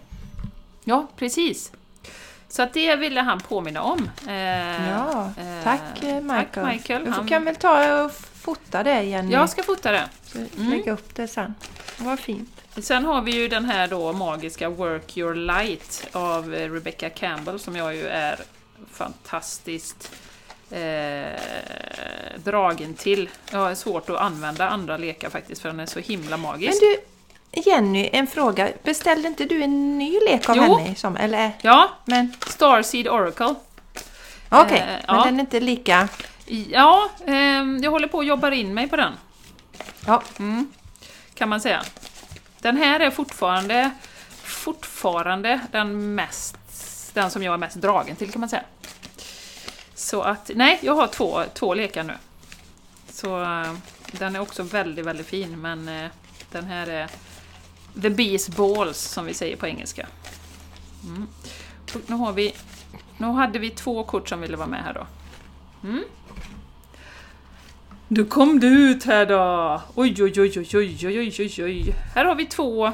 [0.85, 1.73] ja, precis.
[2.49, 4.11] Så att det ville han påminna om.
[4.29, 4.35] Eh,
[4.91, 6.47] Ja, eh, tack eh, Michael.
[6.55, 7.05] Tack Michael.
[7.05, 9.33] Du Han- kan väl ta och fota det Jenny?
[9.33, 10.05] Jag ska fota det.
[10.23, 11.55] Så Lägga upp det sen.
[11.99, 12.58] Vad fint.
[12.83, 17.59] Sen har vi ju den här då magiska Work Your Light av eh, Rebecca Campbell
[17.59, 18.39] som jag ju är
[18.93, 20.13] fantastiskt
[20.71, 21.41] eh,
[22.45, 23.29] dragen till.
[23.53, 26.81] Jag har svårt att använda andra lekar faktiskt för den är så himla Men magisk.
[26.81, 28.69] du, Jenny, en fråga.
[28.83, 30.63] Beställde inte du en ny lek av Jo.
[30.79, 30.95] henne?
[30.95, 33.55] Som, eller, Ja, men Starseed Oracle.
[34.49, 35.25] okej, Eh, men ja.
[35.25, 36.09] den är inte lika...
[36.71, 39.13] Ja, ehm, jag håller på att jobba in mig på den.
[40.07, 40.71] Ja, Mm,
[41.35, 41.83] kan man säga.
[42.61, 43.91] Den här är fortfarande,
[44.43, 46.57] fortfarande den mest,
[47.15, 48.65] den som jag är mest dragen till kan man säga.
[49.95, 52.15] Så att, nej, jag har två, två lekar nu.
[53.09, 53.73] Så eh,
[54.13, 56.11] den är också väldigt, väldigt fin, men eh,
[56.51, 57.09] den här är
[58.03, 60.07] The Bees Balls, som vi säger på engelska.
[61.05, 61.29] Mm.
[62.07, 62.55] Nu har vi,
[63.17, 65.07] nu hade vi två kort som ville vara med här då.
[65.89, 66.05] Mm.
[68.11, 69.83] Då kom du ut här då!
[69.95, 71.95] Oj, oj, oj, oj, oj, oj, oj, oj.
[72.15, 72.93] Här har vi två,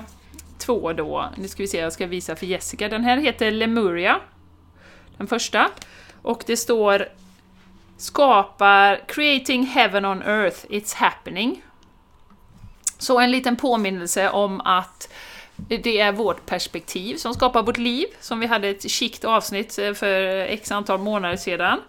[0.59, 1.31] två då.
[1.37, 2.89] Nu ska vi se, jag ska visa för Jessica.
[2.89, 4.21] Den här heter Lemuria.
[5.17, 5.71] Den första.
[6.23, 7.09] Och det står
[7.97, 11.63] skapar Creating Heaven on Earth, It's Happening.
[12.99, 15.09] Så en liten påminnelse om att
[15.57, 19.93] det är vårt perspektiv som skapar vårt liv, som vi hade ett kikt avsnitt eh,
[19.93, 21.81] för x antal månader sedan.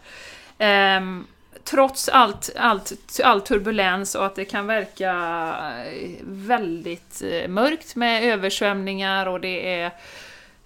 [0.58, 1.28] Ehm,
[1.66, 5.12] trots allt, allt, all turbulens och att det kan verka
[5.86, 9.92] eh, väldigt eh, mörkt med översvämningar och det är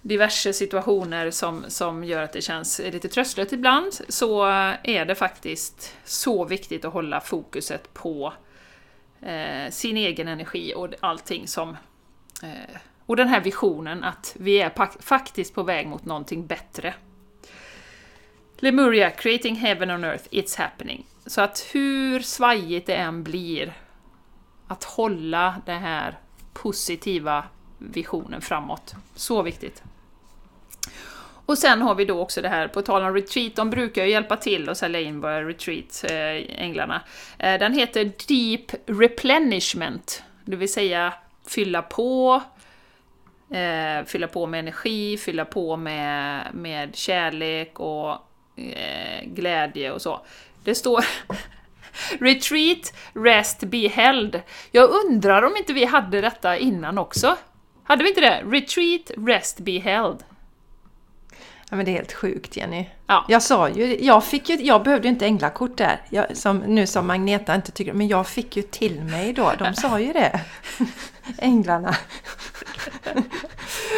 [0.02, 4.44] diverse situationer som, som gör att det känns lite tröstlöst ibland, så
[4.82, 8.32] är det faktiskt så viktigt att hålla fokuset på
[9.22, 11.76] eh, sin egen energi och allting som...
[12.42, 12.76] Eh,
[13.06, 16.94] och den här visionen att vi är faktiskt på väg mot någonting bättre.
[18.62, 21.06] Lemuria, creating heaven on earth, it's happening.
[21.26, 23.72] Så att hur svajigt det än blir,
[24.66, 26.18] att hålla den här
[26.52, 27.44] positiva
[27.78, 28.94] visionen framåt.
[29.14, 29.82] Så viktigt.
[31.46, 34.10] Och sen har vi då också det här, på tal om retreat, de brukar ju
[34.10, 37.02] hjälpa till och sälja in våra retreat, eh, änglarna.
[37.38, 41.14] Eh, den heter Deep Replenishment, det vill säga
[41.46, 42.42] fylla på,
[43.50, 48.29] eh, fylla på med energi, fylla på med, med kärlek och
[48.60, 50.20] Eh, glädje och så.
[50.64, 51.04] Det står
[52.20, 54.42] Retreat, Rest, Be Held.
[54.70, 57.36] Jag undrar om inte vi hade detta innan också?
[57.84, 58.42] Hade vi inte det?
[58.44, 60.24] Retreat, Rest, Be Held.
[61.70, 62.86] Ja, men det är helt sjukt Jenny.
[63.06, 63.24] Ja.
[63.28, 66.00] Jag sa ju, jag fick ju, jag behövde ju inte änglakort där.
[66.10, 69.52] Jag, som, nu som Magneta inte tycker, men jag fick ju till mig då.
[69.58, 70.40] De sa ju det.
[71.38, 71.96] Änglarna.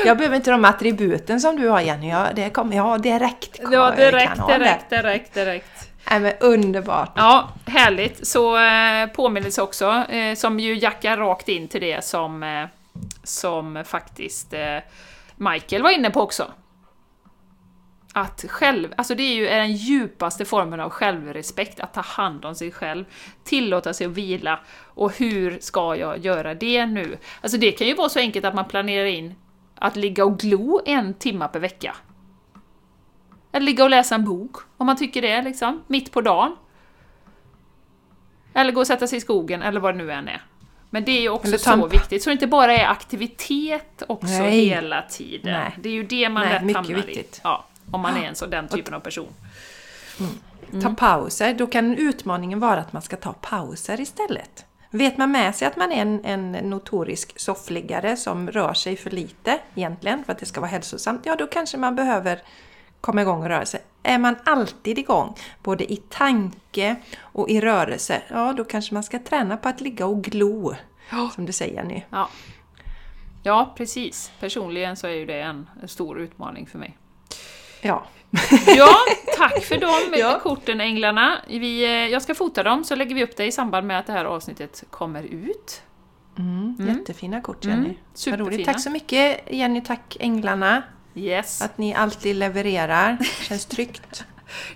[0.07, 2.09] Jag behöver inte de attributen som du har Jenny.
[2.09, 3.61] Jag, det kommer jag direkt.
[3.71, 4.97] Ja, direkt, direkt, det.
[4.97, 5.91] direkt, direkt.
[6.11, 7.13] Nej, men underbart.
[7.17, 8.27] Ja, härligt.
[8.27, 12.67] Så eh, påminnelse också, eh, som ju jackar rakt in till det som, eh,
[13.25, 14.79] som faktiskt eh,
[15.37, 16.47] Michael var inne på också.
[18.15, 22.55] Att själv, alltså det är ju den djupaste formen av självrespekt, att ta hand om
[22.55, 23.05] sig själv,
[23.45, 24.61] tillåta sig att vila,
[24.95, 27.19] och hur ska jag göra det nu?
[27.41, 29.35] Alltså det kan ju vara så enkelt att man planerar in
[29.75, 31.97] att ligga och glo en timma per vecka.
[33.53, 36.57] Eller ligga och läsa en bok, om man tycker det, liksom, mitt på dagen.
[38.55, 40.43] Eller gå och sätta sig i skogen, eller vad det nu än är.
[40.91, 44.67] Men det är ju också så viktigt, så det inte bara är aktivitet också Nej.
[44.67, 45.53] hela tiden.
[45.53, 45.77] Nej.
[45.81, 47.37] Det är ju det man Nej, lätt hamnar viktigt.
[47.37, 47.41] i.
[47.45, 49.33] Ja, om man är en så, den typen av person.
[50.83, 51.55] Ta pauser.
[51.55, 54.65] Då kan utmaningen vara att man ska ta pauser istället.
[54.91, 59.11] Vet man med sig att man är en, en notorisk soffliggare som rör sig för
[59.11, 62.43] lite egentligen för att det ska vara hälsosamt, ja då kanske man behöver
[63.01, 63.81] komma igång och röra sig.
[64.03, 69.19] Är man alltid igång, både i tanke och i rörelse, ja då kanske man ska
[69.19, 70.75] träna på att ligga och glo,
[71.35, 72.03] som du säger nu.
[72.11, 72.29] Ja.
[73.43, 74.33] ja, precis.
[74.41, 76.99] Personligen så är ju det en stor utmaning för mig.
[77.83, 78.07] Ja.
[78.67, 78.95] Ja,
[79.37, 80.41] tack för de Ja.
[80.43, 81.39] korten änglarna.
[81.49, 84.07] Vi, eh, jag ska fota dem så lägger vi upp det i samband med att
[84.07, 85.83] det här avsnittet kommer ut.
[86.39, 87.85] Mm, Jättefina kort Jenny.
[87.85, 88.49] Mm, superfina.
[88.51, 88.67] roligt.
[88.67, 90.83] Tack så mycket Jenny, tack Änglarna.
[91.15, 91.63] Yes.
[91.63, 93.19] Att ni alltid levererar.
[93.43, 94.25] Känns tryggt.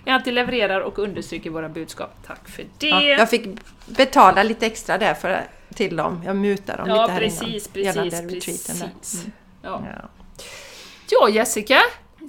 [0.05, 2.15] Ni alltid levererar och understryker våra budskap.
[2.27, 2.87] Tack för det!
[2.87, 3.47] Ja, jag fick
[3.85, 5.43] betala lite extra där för,
[5.75, 6.21] till dem.
[6.25, 7.51] Jag mutar dem Ja, lite här precis, innan.
[7.51, 8.69] precis, gällande precis.
[8.69, 9.19] retreaten där.
[9.19, 9.31] Mm.
[9.61, 9.83] Ja.
[10.01, 10.09] Ja.
[11.09, 11.79] ja, Jessica!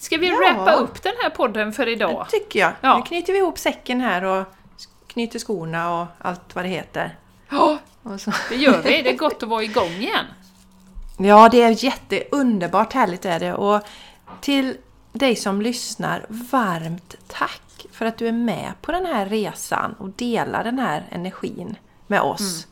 [0.01, 0.37] Ska vi Ja.
[0.37, 2.27] wrappa upp den här podden för idag?
[2.31, 2.73] Det tycker jag.
[2.81, 2.97] Ja.
[2.97, 4.45] Nu knyter vi ihop säcken här och
[5.07, 7.17] knyter skorna och allt vad det heter.
[7.49, 7.79] Ja,
[8.49, 9.03] det gör vi.
[9.03, 10.25] Det är gott att vara igång igen.
[11.19, 13.55] Ja, det är jätteunderbart härligt är det.
[13.55, 13.83] Och
[14.41, 14.77] till
[15.13, 20.09] dig som lyssnar, varmt tack för att du är med på den här resan och
[20.09, 21.77] delar den här energin
[22.07, 22.67] med oss.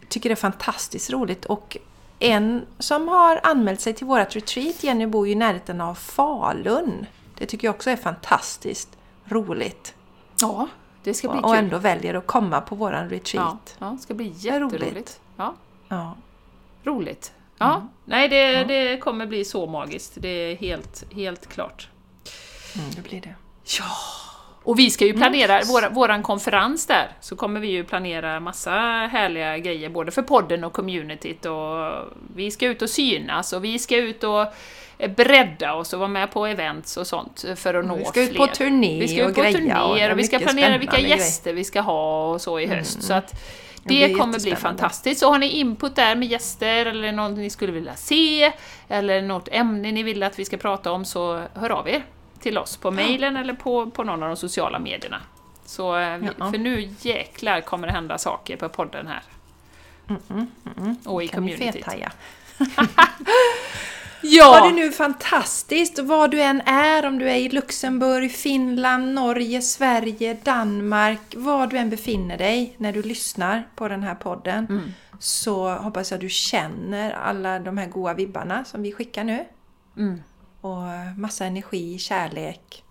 [0.00, 1.76] Jag tycker det är fantastiskt roligt och
[2.18, 7.06] en som har anmält sig till vårt retreat, Jenny bor ju i närheten av Falun.
[7.38, 9.94] Det tycker jag också är fantastiskt roligt.
[10.40, 10.68] Ja,
[11.02, 11.58] det ska bli Och kul.
[11.58, 13.76] ändå väljer att komma på våran Ja, retreat.
[13.78, 15.20] ja, det ska bli jätteroligt.
[15.36, 15.54] Ja,
[15.88, 16.14] Ja.
[16.84, 17.32] roligt.
[17.58, 17.88] Ja, Mm.
[18.04, 20.12] nej det, det kommer bli så magiskt.
[20.16, 21.88] Det är helt, helt klart.
[22.76, 23.34] Mm, det blir det.
[23.78, 23.84] Ja!
[24.68, 25.68] Och vi ska ju planera, Mm.
[25.68, 28.70] våra, våran konferens där, så kommer vi ju planera massa
[29.12, 31.92] härliga grejer både för podden och communityt och
[32.36, 34.46] vi ska ut och synas och vi ska ut och
[34.98, 38.22] eh, bredda oss och vara med på events och sånt för att nå Vi ska
[38.22, 38.38] ut fler.
[38.38, 39.52] på turné Vi ska ut och på greja.
[39.58, 43.02] turnéer och vi ska planera vilka gäster vi ska ha och så i höst.
[43.02, 43.40] Så att
[43.82, 45.20] Det det kommer bli fantastiskt.
[45.20, 48.52] Så har ni input där med gäster eller något ni skulle vilja se
[48.88, 52.02] eller något ämne ni vill att vi ska prata om så hör av er
[52.40, 55.20] till oss på mejlen eller på, på någon av de sociala medierna.
[55.64, 56.50] Så, eh, Ja.
[56.50, 59.22] För nu jäklar kommer det hända saker på podden här.
[61.04, 61.86] Och i Kan ni communityt.
[64.20, 64.44] Ja!
[64.44, 69.62] Ha det nu fantastiskt, var du än är, om du är i Luxemburg, Finland, Norge,
[69.62, 74.66] Sverige, Danmark, var du än befinner dig när du lyssnar på den här podden.
[74.70, 74.92] Mm.
[75.18, 79.44] Så hoppas jag du känner alla de här goa vibbarna som vi skickar nu.
[80.76, 81.08] Mm.
[81.12, 82.84] Och massa energi, kärlek,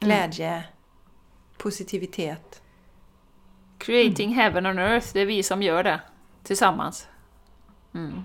[0.00, 0.62] glädje,
[1.58, 2.62] positivitet.
[3.78, 6.00] Creating heaven on earth, det är vi som gör det.
[6.42, 7.08] Tillsammans.
[7.94, 8.22] Mm.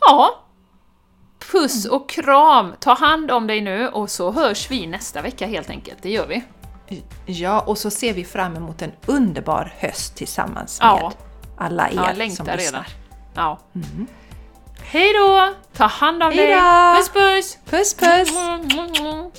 [0.00, 0.38] Ja.
[1.52, 2.74] Puss och kram!
[2.80, 6.02] Ta hand om dig nu och så hörs vi nästa vecka helt enkelt.
[6.02, 6.44] Det gör vi.
[7.26, 11.00] Ja, och så ser vi fram emot en underbar höst tillsammans Ja.
[11.02, 11.12] med
[11.66, 12.56] alla er Ja, som lyssnar.
[12.56, 12.84] redan.
[13.34, 13.58] Ja.
[14.84, 15.54] Hej då!
[15.76, 16.60] Ta hand om Hej dig!
[16.96, 17.58] Puss puss!
[17.70, 18.30] Puss puss!
[18.30, 19.30] Mm, mm, mm.